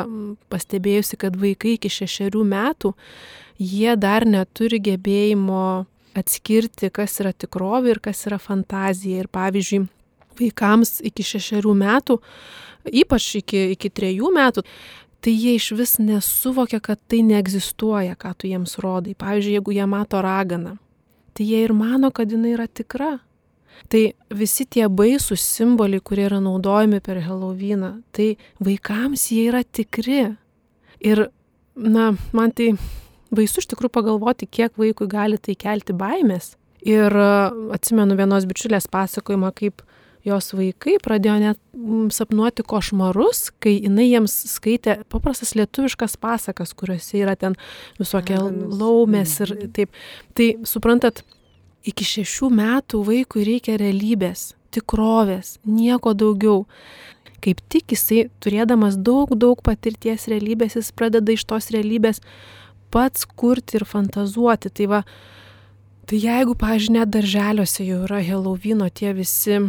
pastebėjusi, 0.51 1.17
kad 1.17 1.39
vaikai 1.39 1.77
iki 1.77 1.89
šešerių 1.89 2.43
metų, 2.45 2.91
jie 3.57 3.95
dar 3.97 4.27
neturi 4.29 4.77
gebėjimo 4.83 5.87
atskirti, 6.17 6.91
kas 6.93 7.17
yra 7.23 7.31
tikrovė 7.33 7.95
ir 7.95 8.01
kas 8.03 8.25
yra 8.29 8.37
fantazija. 8.41 9.23
Ir 9.23 9.31
pavyzdžiui, 9.33 9.87
vaikams 10.39 10.99
iki 11.05 11.25
šešerių 11.25 11.73
metų 11.77 12.21
ypač 12.91 13.27
iki, 13.41 13.71
iki 13.75 13.91
trejų 13.91 14.31
metų, 14.35 14.63
tai 15.23 15.33
jie 15.33 15.55
iš 15.57 15.71
vis 15.77 15.97
nesuvokia, 16.01 16.79
kad 16.83 16.99
tai 17.09 17.23
neegzistuoja, 17.25 18.17
ką 18.19 18.33
tu 18.37 18.49
jiems 18.49 18.77
rodai. 18.83 19.15
Pavyzdžiui, 19.17 19.57
jeigu 19.57 19.75
jie 19.75 19.87
mato 19.89 20.21
raganą, 20.23 20.77
tai 21.37 21.47
jie 21.47 21.63
ir 21.65 21.73
mano, 21.77 22.11
kad 22.11 22.31
jinai 22.31 22.55
yra 22.55 22.67
tikra. 22.67 23.17
Tai 23.93 24.01
visi 24.33 24.65
tie 24.65 24.87
baisūs 24.89 25.43
simboliai, 25.43 26.01
kurie 26.01 26.25
yra 26.25 26.39
naudojami 26.41 26.97
per 27.03 27.19
Helovyną, 27.21 27.99
tai 28.15 28.31
vaikams 28.63 29.27
jie 29.29 29.47
yra 29.51 29.61
tikri. 29.61 30.31
Ir, 31.05 31.27
na, 31.77 32.13
man 32.33 32.53
tai 32.57 32.71
baisu 33.29 33.61
iš 33.61 33.69
tikrųjų 33.69 33.93
pagalvoti, 33.93 34.49
kiek 34.49 34.73
vaikui 34.81 35.05
gali 35.11 35.37
tai 35.37 35.53
kelti 35.59 35.93
baimės. 35.93 36.55
Ir 36.87 37.13
atsimenu 37.73 38.15
vienos 38.17 38.47
bičiulės 38.49 38.89
pasakojimą, 38.89 39.51
kaip 39.53 39.83
jos 40.27 40.51
vaikai 40.57 40.97
pradėjo 41.03 41.37
net 41.41 41.59
mm, 41.75 42.09
sapnuoti 42.15 42.65
košmarus, 42.67 43.47
kai 43.63 43.77
jinai 43.77 44.09
jiems 44.09 44.35
skaitė 44.51 44.99
paprastas 45.11 45.55
lietuviškas 45.57 46.17
pasakas, 46.21 46.75
kuriuose 46.77 47.21
yra 47.21 47.37
ten 47.39 47.57
visokie 47.99 48.37
laumės 48.37 49.39
ir 49.45 49.55
mhm. 49.55 49.73
taip. 49.77 50.05
Tai 50.37 50.51
suprantat, 50.67 51.23
iki 51.87 52.07
šešių 52.07 52.51
metų 52.59 53.01
vaikui 53.07 53.45
reikia 53.47 53.77
realybės, 53.79 54.51
tikrovės, 54.75 55.57
nieko 55.65 56.13
daugiau. 56.17 56.65
Kaip 57.43 57.61
tik 57.69 57.93
jisai, 57.93 58.27
turėdamas 58.41 58.97
daug, 58.97 59.35
daug 59.37 59.59
patirties 59.63 60.25
realybės, 60.31 60.75
jis 60.79 60.89
pradeda 60.97 61.35
iš 61.35 61.45
tos 61.47 61.69
realybės 61.73 62.23
pats 62.91 63.27
kurti 63.37 63.77
ir 63.77 63.85
fantazuoti. 63.85 64.71
Tai 64.73 64.87
va, 64.95 65.03
tai 66.09 66.21
jeigu, 66.23 66.57
pažiūrėjau, 66.57 67.05
darželiuose 67.13 67.85
jau 67.85 68.01
yra 68.07 68.23
Helovino 68.25 68.89
tie 68.89 69.13
visi 69.15 69.61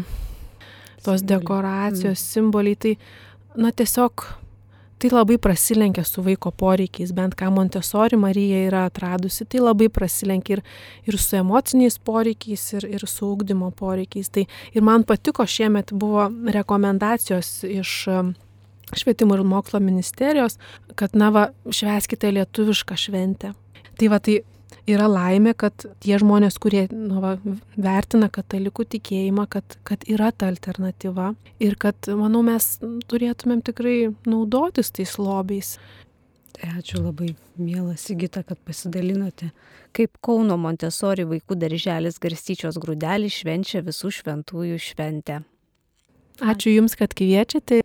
tos 1.05 1.25
dekoracijos, 1.27 2.19
mm. 2.19 2.29
simboliai, 2.35 2.77
tai, 2.77 2.95
na, 3.57 3.73
tiesiog 3.73 4.27
tai 4.99 5.11
labai 5.13 5.39
prasilenkia 5.39 6.03
su 6.05 6.23
vaiko 6.27 6.51
poreikiais, 6.51 7.13
bent 7.15 7.37
ką 7.39 7.53
Montesori 7.55 8.19
Marija 8.19 8.65
yra 8.67 8.85
atradusi, 8.89 9.47
tai 9.47 9.63
labai 9.63 9.87
prasilenkia 9.89 10.59
ir, 10.59 10.65
ir 11.07 11.19
su 11.23 11.39
emociniais 11.39 11.99
poreikiais, 12.03 12.65
ir, 12.75 12.89
ir 12.99 13.07
su 13.07 13.31
ugdymo 13.31 13.71
poreikiais. 13.79 14.31
Tai 14.35 14.47
ir 14.75 14.83
man 14.83 15.07
patiko 15.07 15.47
šiemet 15.47 15.95
buvo 15.95 16.27
rekomendacijos 16.59 17.63
iš 17.69 17.95
um, 18.11 18.35
Švietimo 18.97 19.37
ir 19.37 19.43
mokslo 19.45 19.81
ministerijos, 19.85 20.55
kad, 20.97 21.13
na, 21.13 21.29
va, 21.29 21.43
šveskite 21.69 22.31
lietuvišką 22.33 22.97
šventę. 22.97 23.51
Tai 24.01 24.09
va, 24.09 24.17
tai 24.17 24.39
yra 24.89 25.07
laimė, 25.11 25.55
kad 25.59 25.87
tie 26.03 26.19
žmonės, 26.21 26.59
kurie 26.63 26.87
nu, 26.93 27.21
va, 27.25 27.37
vertina 27.77 28.29
katalikų 28.33 28.87
tikėjimą, 28.97 29.47
kad, 29.53 29.79
kad 29.89 30.05
yra 30.11 30.31
ta 30.33 30.51
alternatyva 30.53 31.33
ir 31.63 31.79
kad, 31.81 32.11
manau, 32.19 32.43
mes 32.47 32.77
turėtumėm 33.11 33.63
tikrai 33.67 33.99
naudotis 34.29 34.93
tais 34.95 35.17
lobiais. 35.21 35.77
Tai 36.59 36.73
ačiū 36.81 36.99
labai, 37.05 37.35
mielas 37.61 38.09
Sigita, 38.09 38.43
kad 38.43 38.59
pasidalinote, 38.67 39.53
kaip 39.95 40.17
Kauno 40.25 40.57
Montesori 40.59 41.27
vaikų 41.29 41.55
darželis 41.61 42.19
Garstyčios 42.19 42.81
grūdelį 42.83 43.31
švenčia 43.31 43.85
visų 43.87 44.11
šventųjų 44.17 44.81
šventę. 44.83 45.45
Ačiū 46.39 46.73
Jums, 46.75 46.97
kad 46.99 47.15
kviečiate 47.19 47.83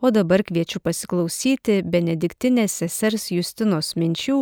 O 0.00 0.08
dabar 0.08 0.40
kviečiu 0.40 0.80
pasiklausyti 0.80 1.82
Benediktinės 1.84 2.78
sesers 2.80 3.26
Justinos 3.34 3.92
minčių, 4.00 4.38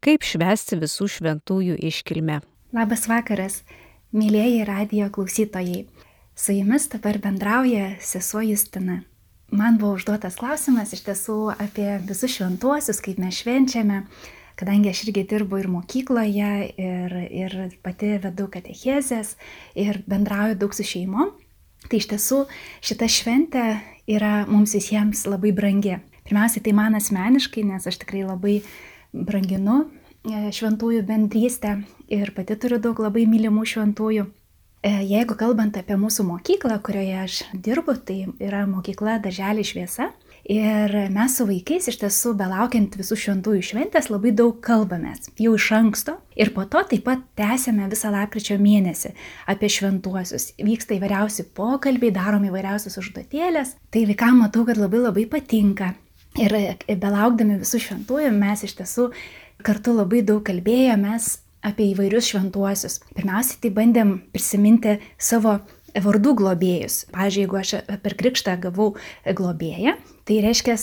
kaip 0.00 0.24
švesti 0.24 0.78
visų 0.80 1.08
šventųjų 1.18 1.76
iškilmę. 1.84 2.38
Labas 2.72 3.04
vakaras, 3.10 3.58
mėlyjeji 4.16 4.62
radio 4.64 5.10
klausytojai. 5.12 5.82
Su 6.32 6.56
jumis 6.56 6.88
dabar 6.88 7.20
bendrauja 7.20 7.90
sesuo 8.00 8.40
Justina. 8.40 9.02
Man 9.52 9.76
buvo 9.76 9.98
užduotas 9.98 10.40
klausimas 10.40 10.96
iš 10.96 11.04
tiesų 11.04 11.36
apie 11.60 11.90
visus 12.08 12.32
šventuosius, 12.38 13.04
kaip 13.04 13.20
mes 13.20 13.42
švenčiame, 13.42 14.06
kadangi 14.56 14.94
aš 14.94 15.04
irgi 15.10 15.26
dirbu 15.28 15.60
ir 15.60 15.68
mokykloje, 15.74 16.52
ir, 16.80 17.18
ir 17.28 17.58
pati 17.84 18.16
vedu 18.24 18.48
katechezės, 18.48 19.36
ir 19.76 20.00
bendrauju 20.08 20.56
daug 20.64 20.72
su 20.72 20.88
šeimom. 20.88 21.34
Tai 21.88 21.98
iš 21.98 22.08
tiesų 22.12 22.44
šita 22.84 23.08
šventė 23.10 23.64
yra 24.10 24.42
mums 24.48 24.74
visiems 24.76 25.24
labai 25.26 25.52
brangi. 25.54 25.98
Pirmiausia, 26.22 26.62
tai 26.62 26.74
man 26.76 26.94
asmeniškai, 26.98 27.64
nes 27.66 27.86
aš 27.88 27.98
tikrai 28.04 28.22
labai 28.26 28.60
branginu 29.12 29.82
e, 29.82 30.52
šventųjų 30.54 31.02
bendrystę 31.08 31.80
ir 32.12 32.30
pati 32.36 32.56
turiu 32.56 32.78
daug 32.82 33.02
labai 33.02 33.26
mylimų 33.30 33.66
šventųjų. 33.72 34.28
E, 34.82 34.92
jeigu 35.06 35.36
kalbant 35.38 35.76
apie 35.78 35.98
mūsų 35.98 36.26
mokyklą, 36.26 36.78
kurioje 36.86 37.18
aš 37.24 37.40
dirbu, 37.54 37.96
tai 38.06 38.24
yra 38.42 38.64
mokykla 38.70 39.18
Darželį 39.22 39.66
šviesa. 39.66 40.12
Ir 40.50 40.90
mes 41.14 41.36
su 41.38 41.44
vaikais 41.46 41.86
iš 41.86 42.00
tiesų, 42.00 42.32
belaukiant 42.40 42.96
visų 42.98 43.14
šventųjų 43.24 43.62
šventės, 43.68 44.08
labai 44.10 44.32
daug 44.34 44.56
kalbamės 44.64 45.30
jau 45.38 45.52
iš 45.54 45.68
anksto. 45.76 46.16
Ir 46.34 46.50
po 46.56 46.64
to 46.66 46.82
taip 46.90 47.04
pat 47.06 47.22
tęsėme 47.38 47.86
visą 47.92 48.10
lapkričio 48.10 48.56
mėnesį 48.58 49.12
apie 49.52 49.70
šventuosius. 49.70 50.50
Vyksta 50.58 50.96
įvairiausi 50.96 51.46
pokalbiai, 51.54 52.10
darom 52.16 52.48
įvairiausias 52.48 52.98
užduotėlės. 52.98 53.76
Tai 53.94 54.02
vaikam 54.10 54.42
matau, 54.42 54.66
kad 54.66 54.80
labai 54.82 55.04
labai 55.04 55.28
patinka. 55.30 55.92
Ir 56.40 56.56
belaukdami 56.88 57.60
visų 57.60 57.78
šventųjų 57.86 58.34
mes 58.34 58.66
iš 58.66 58.74
tiesų 58.80 59.10
kartu 59.62 59.94
labai 59.94 60.24
daug 60.26 60.42
kalbėjomės 60.46 61.36
apie 61.62 61.92
įvairius 61.92 62.32
šventuosius. 62.32 62.98
Pirmiausiai 63.14 63.60
tai 63.62 63.70
bandėm 63.76 64.16
prisiminti 64.34 64.96
savo 65.20 65.60
vardų 65.94 66.34
globėjus. 66.40 67.06
Pavyzdžiui, 67.12 67.44
jeigu 67.44 67.60
aš 67.60 67.72
per 68.04 68.16
krikštą 68.18 68.56
gavau 68.62 68.92
globėją, 69.26 69.96
tai 70.28 70.40
reiškia, 70.44 70.76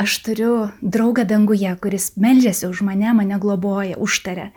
aš 0.00 0.16
turiu 0.26 0.54
draugą 0.82 1.26
danguje, 1.28 1.72
kuris 1.82 2.12
melžiasi 2.20 2.68
už 2.68 2.82
mane, 2.86 3.12
mane 3.16 3.38
globoja, 3.42 3.98
užtaria. 4.00 4.50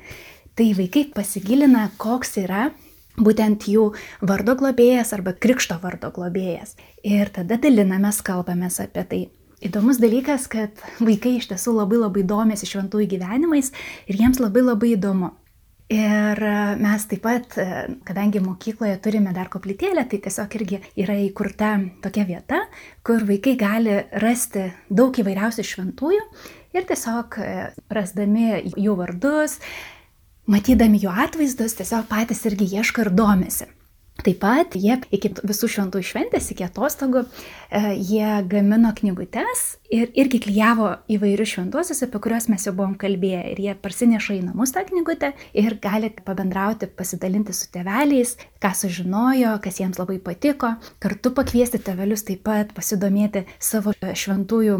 Tai 0.53 0.67
vaikai 0.77 1.07
pasigilina, 1.13 1.87
koks 1.97 2.37
yra 2.43 2.71
būtent 3.17 3.67
jų 3.69 3.91
vardo 4.21 4.55
globėjas 4.57 5.13
arba 5.15 5.33
krikšto 5.33 5.79
vardo 5.81 6.11
globėjas. 6.13 6.75
Ir 7.05 7.29
tada 7.33 7.57
dalinamės, 7.61 8.21
kalbamės 8.25 8.79
apie 8.83 9.05
tai. 9.09 9.21
Įdomus 9.63 9.99
dalykas, 10.01 10.49
kad 10.51 10.75
vaikai 10.99 11.37
iš 11.37 11.47
tiesų 11.53 11.77
labai 11.77 12.01
labai 12.01 12.25
domėsi 12.27 12.67
šventųjų 12.67 13.13
gyvenimais 13.15 13.71
ir 14.11 14.19
jiems 14.19 14.41
labai 14.43 14.65
labai 14.65 14.91
įdomu. 14.97 15.31
Ir 15.91 16.39
mes 16.79 17.03
taip 17.11 17.21
pat, 17.25 17.57
kadangi 18.07 18.39
mokykloje 18.41 18.95
turime 19.03 19.33
dar 19.35 19.49
koplytėlę, 19.51 20.05
tai 20.09 20.21
tiesiog 20.23 20.55
irgi 20.57 20.79
yra 21.03 21.17
įkurta 21.25 21.73
tokia 22.01 22.23
vieta, 22.29 22.61
kur 23.03 23.25
vaikai 23.27 23.57
gali 23.59 23.99
rasti 24.23 24.69
daug 24.87 25.13
įvairiausių 25.19 25.65
šventųjų 25.67 26.23
ir 26.73 26.87
tiesiog 26.89 27.37
rasdami 27.93 28.63
jų 28.79 28.95
vardus, 29.03 29.59
matydami 30.47 31.03
jų 31.03 31.13
atvaizdus, 31.27 31.75
tiesiog 31.77 32.07
patys 32.09 32.45
irgi 32.47 32.71
ieško 32.79 33.05
ir 33.05 33.13
domisi. 33.19 33.67
Taip 34.21 34.37
pat 34.39 34.75
jie 34.77 34.93
iki 35.11 35.31
visų 35.41 35.67
šventųjų 35.73 36.05
šventės, 36.05 36.45
iki 36.53 36.63
atostogų, 36.67 37.23
e, 37.73 37.79
jie 37.97 38.27
gamino 38.47 38.91
knygutes 38.95 39.63
ir 39.91 40.13
irgi 40.13 40.39
klyjavo 40.45 40.91
įvairius 41.11 41.55
šventuosius, 41.55 42.03
apie 42.05 42.21
kuriuos 42.21 42.47
mes 42.53 42.63
jau 42.67 42.75
buvom 42.77 42.93
kalbėję. 43.01 43.41
Ir 43.51 43.61
jie 43.65 43.73
parsineša 43.73 44.37
į 44.37 44.43
namus 44.45 44.75
tą 44.75 44.85
knygutę 44.85 45.33
ir 45.57 45.75
gali 45.81 46.13
pabendrauti, 46.13 46.87
pasidalinti 46.87 47.57
su 47.57 47.67
teveliais, 47.73 48.37
ką 48.61 48.71
sužinojo, 48.83 49.57
kas 49.65 49.81
jiems 49.81 49.99
labai 49.99 50.21
patiko. 50.23 50.75
Kartu 51.03 51.33
pakviesti 51.33 51.81
tevelius 51.81 52.23
taip 52.29 52.45
pat 52.45 52.71
pasidomėti 52.77 53.47
savo 53.59 53.97
šventųjų 53.97 54.79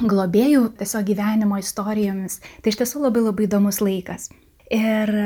globėjų 0.00 0.66
tiesiog 0.80 1.06
gyvenimo 1.12 1.60
istorijomis. 1.60 2.40
Tai 2.64 2.72
iš 2.72 2.80
tiesų 2.80 3.04
labai 3.04 3.28
labai 3.28 3.46
įdomus 3.46 3.84
laikas. 3.84 4.30
Ir 4.72 5.18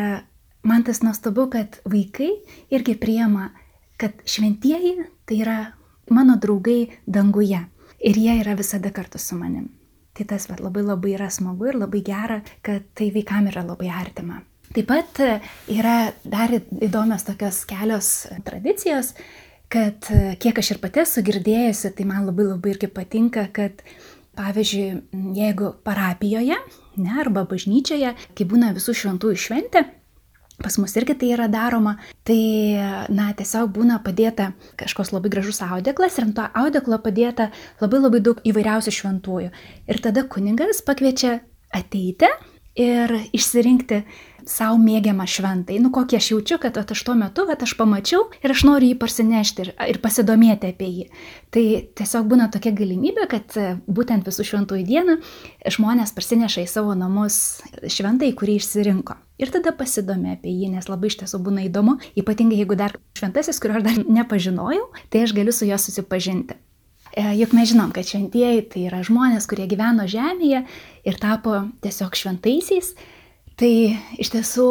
man 0.65 0.85
tas 0.85 1.03
nuostabu, 1.05 1.47
kad 1.53 1.79
vaikai 1.85 2.31
irgi 2.75 2.97
priema, 3.01 3.51
kad 4.01 4.17
šventieji 4.27 4.97
tai 5.29 5.41
yra 5.45 5.59
mano 6.11 6.37
draugai 6.41 6.89
danguje 7.07 7.61
ir 8.05 8.19
jie 8.19 8.41
yra 8.41 8.57
visada 8.59 8.91
kartu 8.93 9.19
su 9.19 9.37
manim. 9.37 9.71
Tai 10.15 10.27
tas 10.31 10.47
va, 10.49 10.57
labai 10.61 10.85
labai 10.87 11.15
yra 11.17 11.31
smagu 11.31 11.71
ir 11.71 11.79
labai 11.79 12.03
gera, 12.07 12.41
kad 12.63 12.85
tai 12.95 13.11
vaikam 13.15 13.49
yra 13.51 13.65
labai 13.67 13.91
artima. 13.91 14.43
Taip 14.75 14.87
pat 14.91 15.21
yra 15.71 16.13
dar 16.25 16.53
įdomios 16.55 17.27
tokios 17.27 17.63
kelios 17.69 18.11
tradicijos, 18.47 19.13
kad 19.71 20.07
kiek 20.41 20.59
aš 20.59 20.75
ir 20.75 20.81
pati 20.83 21.03
esu 21.03 21.23
girdėjusi, 21.27 21.93
tai 21.97 22.07
man 22.09 22.29
labai 22.29 22.47
labai 22.49 22.75
irgi 22.75 22.91
patinka, 22.91 23.49
kad 23.55 23.83
pavyzdžiui, 24.39 25.03
jeigu 25.37 25.75
parapijoje, 25.87 26.57
ne, 26.99 27.13
arba 27.23 27.45
bažnyčioje, 27.51 28.15
kai 28.35 28.47
būna 28.51 28.73
visų 28.75 28.95
šventųjų 28.99 29.39
šventė, 29.47 29.85
Pas 30.63 30.77
mus 30.79 30.93
irgi 30.95 31.17
tai 31.19 31.33
yra 31.35 31.49
daroma, 31.51 31.97
tai, 32.23 32.39
na, 33.11 33.33
tiesiog 33.35 33.73
būna 33.75 33.99
padėta 34.05 34.53
kažkoks 34.79 35.11
labai 35.11 35.33
gražus 35.33 35.59
audeklas 35.67 36.19
ir 36.19 36.29
ant 36.29 36.37
to 36.39 36.47
audeklo 36.63 37.01
padėta 37.03 37.49
labai 37.83 37.99
labai 38.05 38.21
daug 38.23 38.43
įvairiausių 38.47 38.95
šventųjų. 38.95 39.51
Ir 39.91 40.03
tada 40.05 40.23
kuningas 40.31 40.85
pakviečia 40.87 41.41
ateiti 41.75 42.31
ir 42.79 43.17
išsirinkti 43.35 44.03
savo 44.51 44.79
mėgiamą 44.81 45.27
šventai. 45.31 45.79
Nu, 45.83 45.91
kokį 45.95 46.19
aš 46.19 46.31
jaučiu, 46.33 46.59
kad 46.63 46.77
at, 46.81 46.93
aš 46.95 47.03
tuo 47.07 47.15
metu, 47.19 47.47
kad 47.49 47.63
aš 47.65 47.75
pamačiau 47.79 48.27
ir 48.43 48.55
aš 48.55 48.65
noriu 48.69 48.91
jį 48.93 48.99
parsinešti 49.01 49.65
ir, 49.65 49.71
ir 49.95 50.01
pasidomėti 50.05 50.71
apie 50.73 50.91
jį. 50.91 51.07
Tai 51.55 51.65
tiesiog 52.01 52.29
būna 52.31 52.49
tokia 52.53 52.75
galimybė, 52.77 53.29
kad 53.31 53.57
e, 53.61 53.69
būtent 53.87 54.27
visų 54.29 54.47
šventųjų 54.51 54.87
dieną 54.89 55.17
žmonės 55.77 56.15
parsineša 56.17 56.65
į 56.65 56.69
savo 56.71 56.97
namus 56.99 57.39
šventai, 57.87 58.33
kurį 58.37 58.59
išsirinko. 58.61 59.19
Ir 59.41 59.51
tada 59.55 59.73
pasidomė 59.75 60.37
apie 60.37 60.53
jį, 60.53 60.71
nes 60.77 60.87
labai 60.91 61.11
iš 61.11 61.19
tiesų 61.25 61.41
būna 61.47 61.65
įdomu, 61.67 61.97
ypatingai 62.19 62.61
jeigu 62.61 62.77
dar 62.79 62.95
šventasis, 63.19 63.59
kurio 63.63 63.81
aš 63.81 63.89
dar 63.89 64.05
nepažinojau, 64.21 64.93
tai 65.11 65.25
aš 65.27 65.35
galiu 65.35 65.55
su 65.55 65.67
juo 65.67 65.81
susipažinti. 65.81 66.59
E, 67.15 67.23
juk 67.39 67.53
mes 67.55 67.71
žinom, 67.71 67.93
kad 67.95 68.07
šventieji 68.07 68.63
tai 68.73 68.87
yra 68.89 69.03
žmonės, 69.07 69.47
kurie 69.47 69.69
gyveno 69.71 70.07
žemėje 70.11 70.65
ir 71.07 71.19
tapo 71.23 71.61
tiesiog 71.85 72.17
šventaisiais. 72.19 72.95
Tai 73.61 73.71
iš 74.19 74.33
tiesų 74.35 74.69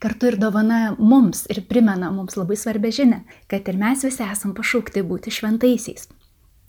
kartu 0.00 0.30
ir 0.30 0.38
dovana 0.40 0.94
mums 0.96 1.44
ir 1.52 1.60
primena 1.68 2.08
mums 2.14 2.38
labai 2.38 2.56
svarbę 2.56 2.88
žinę, 2.94 3.20
kad 3.50 3.68
ir 3.68 3.76
mes 3.80 4.06
visi 4.06 4.24
esam 4.24 4.54
pašaukti 4.56 5.04
būti 5.04 5.32
šventaisiais. 5.34 6.08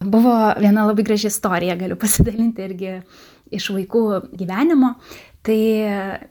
Buvo 0.03 0.33
viena 0.59 0.83
labai 0.85 1.05
graži 1.07 1.31
istorija, 1.31 1.77
galiu 1.79 1.95
pasidalinti 1.99 2.67
irgi 2.67 2.97
iš 3.55 3.71
vaikų 3.73 4.03
gyvenimo. 4.37 4.97
Tai 5.47 5.57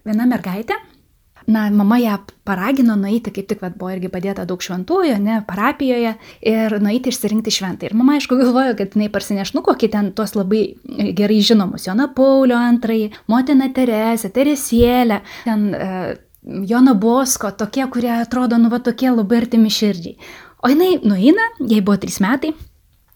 viena 0.05 0.27
mergaitė, 0.29 0.77
na, 1.47 1.71
mama 1.71 1.99
ją 1.99 2.17
paragino 2.47 2.97
nueiti, 2.99 3.31
kaip 3.35 3.49
tik 3.51 3.63
vat, 3.63 3.77
buvo 3.79 3.93
irgi 3.95 4.11
padėta 4.13 4.47
daug 4.49 4.63
šventųjų, 4.63 5.17
ne, 5.23 5.39
parapijoje, 5.47 6.15
ir 6.47 6.77
nueiti 6.83 7.13
išsirinkti 7.13 7.55
šventą. 7.55 7.89
Ir 7.89 7.97
mama, 7.99 8.17
aišku, 8.19 8.39
galvojo, 8.41 8.77
kad 8.79 8.97
jinai 8.97 9.09
parsineš, 9.15 9.55
nu, 9.57 9.63
kokį 9.67 9.91
ten 9.93 10.13
tuos 10.17 10.37
labai 10.39 10.63
gerai 11.17 11.41
žinomus, 11.47 11.87
Joną 11.89 12.11
Paulio 12.17 12.59
antrąjį, 12.59 13.11
motiną 13.33 13.71
Teresę, 13.77 14.31
Teresėlę, 14.35 15.21
ten 15.45 15.69
e, 15.75 15.91
Joną 16.67 16.95
Bosko, 16.99 17.53
tokie, 17.59 17.87
kurie 17.93 18.13
atrodo, 18.21 18.59
nu, 18.63 18.71
va, 18.73 18.83
tokie 18.83 19.11
labai 19.11 19.45
artimi 19.45 19.73
širdžiai. 19.73 20.19
O 20.67 20.71
jinai 20.73 20.97
nueina, 21.05 21.53
jai 21.63 21.83
buvo 21.85 21.99
trys 22.03 22.19
metai, 22.25 22.55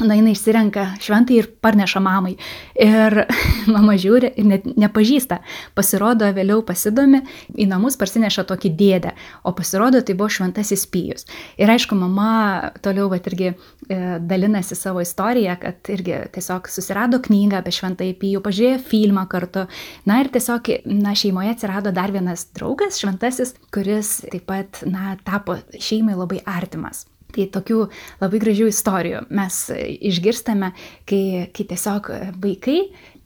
na, 0.04 0.16
jinai 0.16 0.32
išsirenka 0.34 0.86
šventai 1.02 1.38
ir 1.40 1.48
parneša 1.62 2.00
mamai. 2.02 2.36
Ir 2.80 3.22
mama 3.74 3.96
žiūri 4.00 4.32
ir 4.40 4.48
net 4.48 4.68
nepažįsta. 4.80 5.40
Pasirodo, 5.76 6.28
vėliau 6.36 6.62
pasidomi, 6.66 7.22
į 7.54 7.68
namus 7.70 7.98
parsineša 8.00 8.46
tokį 8.48 8.72
dėdę, 8.78 9.14
o 9.44 9.52
pasirodo, 9.56 10.02
tai 10.04 10.16
buvo 10.18 10.30
šventasis 10.32 10.86
pijus. 10.90 11.28
Ir 11.60 11.72
aišku, 11.72 11.98
mama 11.98 12.72
toliau, 12.84 13.10
va, 13.12 13.20
irgi 13.20 13.50
e, 13.50 13.54
dalinasi 14.20 14.78
savo 14.78 15.04
istoriją, 15.04 15.58
kad 15.60 15.92
irgi 15.92 16.16
tiesiog 16.34 16.70
susirado 16.72 17.20
knygą 17.24 17.60
apie 17.60 17.74
šventąjį 17.76 18.16
pijų, 18.24 18.44
pažiūrėjo 18.46 18.82
filmą 18.90 19.26
kartu. 19.30 19.66
Na 20.08 20.20
ir 20.24 20.32
tiesiog, 20.32 20.72
na, 20.90 21.14
šeimoje 21.18 21.54
atsirado 21.54 21.94
dar 21.94 22.14
vienas 22.14 22.48
draugas, 22.56 23.00
šventasis, 23.02 23.54
kuris 23.74 24.20
taip 24.30 24.48
pat, 24.48 24.84
na, 24.88 25.16
tapo 25.26 25.60
šeimai 25.76 26.18
labai 26.18 26.44
artimas. 26.48 27.06
Tai 27.34 27.46
tokių 27.56 27.84
labai 28.20 28.42
gražių 28.42 28.68
istorijų 28.70 29.24
mes 29.34 29.62
išgirstame, 30.10 30.72
kai, 31.08 31.22
kai 31.54 31.66
tiesiog 31.72 32.10
vaikai, 32.42 32.78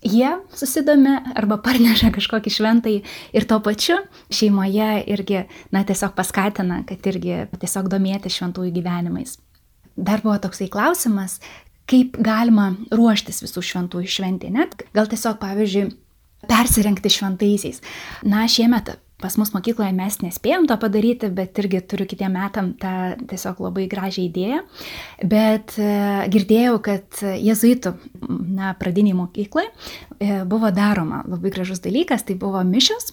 jie 0.05 0.31
susidomi 0.55 1.17
arba 1.35 1.59
parneša 1.65 2.13
kažkokį 2.15 2.53
šventai 2.53 2.95
ir 3.35 3.49
tuo 3.49 3.61
pačiu 3.65 3.99
šeimoje 4.33 5.05
irgi, 5.15 5.45
na, 5.73 5.85
tiesiog 5.87 6.15
paskatina, 6.17 6.83
kad 6.89 7.05
irgi 7.11 7.45
tiesiog 7.61 7.89
domėti 7.93 8.33
šventųjų 8.33 8.75
gyvenimais. 8.77 9.39
Dar 9.97 10.25
buvo 10.25 10.37
toksai 10.43 10.69
klausimas, 10.73 11.39
kaip 11.91 12.19
galima 12.25 12.73
ruoštis 12.93 13.43
visų 13.45 13.63
šventųjų 13.65 14.11
šventė, 14.11 14.51
net 14.53 14.77
gal 14.97 15.09
tiesiog, 15.11 15.39
pavyzdžiui, 15.43 15.89
persirengti 16.49 17.13
šventaisiais. 17.13 17.81
Na, 18.29 18.45
šiemet 18.51 18.97
pas 19.23 19.37
mus 19.39 19.53
mokykloje 19.55 19.93
mes 19.95 20.17
nespėjom 20.21 20.67
to 20.69 20.77
padaryti, 20.81 21.31
bet 21.33 21.59
irgi 21.63 21.81
turiu 21.87 22.07
kitiem 22.11 22.35
metam 22.35 22.73
tą 22.81 23.15
tiesiog 23.31 23.63
labai 23.63 23.87
gražią 23.91 24.27
idėją. 24.27 24.63
Bet 25.31 25.77
e, 25.79 25.91
girdėjau, 26.35 26.79
kad 26.85 27.23
jezuitų 27.23 27.95
na, 28.29 28.75
pradiniai 28.81 29.17
mokyklai 29.19 29.69
e, 29.71 30.43
buvo 30.51 30.73
daroma 30.75 31.23
labai 31.31 31.55
gražus 31.55 31.83
dalykas, 31.85 32.27
tai 32.27 32.37
buvo 32.41 32.63
mišios. 32.67 33.13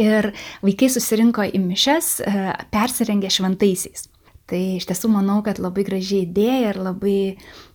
Ir 0.00 0.32
vaikai 0.64 0.88
susirinko 0.90 1.44
į 1.52 1.60
mišes, 1.60 2.14
e, 2.24 2.48
persirengė 2.72 3.30
šventaisiais. 3.30 4.08
Tai 4.50 4.58
iš 4.76 4.84
tiesų 4.88 5.08
manau, 5.12 5.38
kad 5.46 5.62
labai 5.62 5.84
graži 5.86 6.24
idėja 6.26 6.72
ir 6.74 6.82
labai 6.82 7.16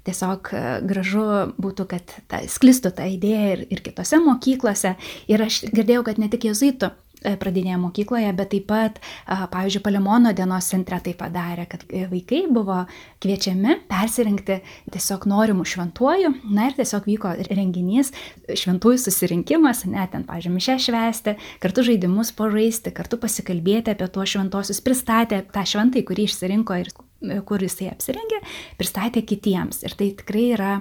tiesiog 0.05 0.51
gražu 0.85 1.25
būtų, 1.57 1.87
kad 1.89 2.11
ta, 2.29 2.43
sklistų 2.43 2.91
ta 2.99 3.07
idėja 3.09 3.55
ir, 3.55 3.65
ir 3.71 3.81
kitose 3.85 4.19
mokyklose. 4.21 4.97
Ir 5.31 5.47
aš 5.47 5.63
girdėjau, 5.71 6.03
kad 6.05 6.19
ne 6.21 6.29
tik 6.29 6.49
jezuitų 6.51 6.91
E, 6.91 7.06
pradinėje 7.23 7.77
mokykloje, 7.81 8.29
bet 8.37 8.51
taip 8.53 8.67
pat, 8.69 8.99
pavyzdžiui, 9.25 9.81
Palemono 9.85 10.33
dienos 10.37 10.69
centre 10.69 10.99
tai 11.03 11.13
padarė, 11.17 11.67
kad 11.69 11.85
e, 11.89 12.05
vaikai 12.11 12.43
buvo 12.53 12.83
kviečiami 13.23 13.77
persirinkti 13.89 14.59
tiesiog 14.93 15.27
norimų 15.29 15.65
šventuoju. 15.67 16.33
Na 16.53 16.69
ir 16.69 16.77
tiesiog 16.77 17.07
vyko 17.09 17.33
renginys, 17.49 18.13
šventųjų 18.47 19.01
susirinkimas, 19.07 19.85
net 19.89 20.13
ten, 20.13 20.27
pavyzdžiui, 20.27 20.55
mišę 20.57 20.77
švesti, 20.87 21.37
kartu 21.63 21.85
žaidimus 21.89 22.33
pažaisti, 22.37 22.93
kartu 22.95 23.19
pasikalbėti 23.21 23.95
apie 23.95 24.09
tuos 24.13 24.35
šventosius, 24.35 24.83
pristatė 24.85 25.43
tą 25.53 25.65
šventai, 25.67 26.05
kurį 26.07 26.29
išsirinko 26.29 26.81
ir 26.83 26.91
e, 26.93 27.39
kur 27.47 27.65
jisai 27.65 27.91
apsirengė, 27.93 28.43
pristatė 28.79 29.25
kitiems. 29.25 29.83
Ir 29.87 29.97
tai 29.97 30.13
tikrai 30.21 30.49
yra 30.53 30.73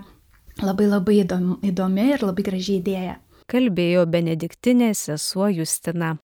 labai 0.62 0.88
labai 0.88 1.22
įdomi 1.22 2.10
ir 2.12 2.24
labai 2.24 2.44
graži 2.44 2.80
idėja 2.80 3.20
kalbėjo 3.50 4.06
benediktinė 4.10 4.92
sesuo 4.98 5.48
Justina. 5.54 6.14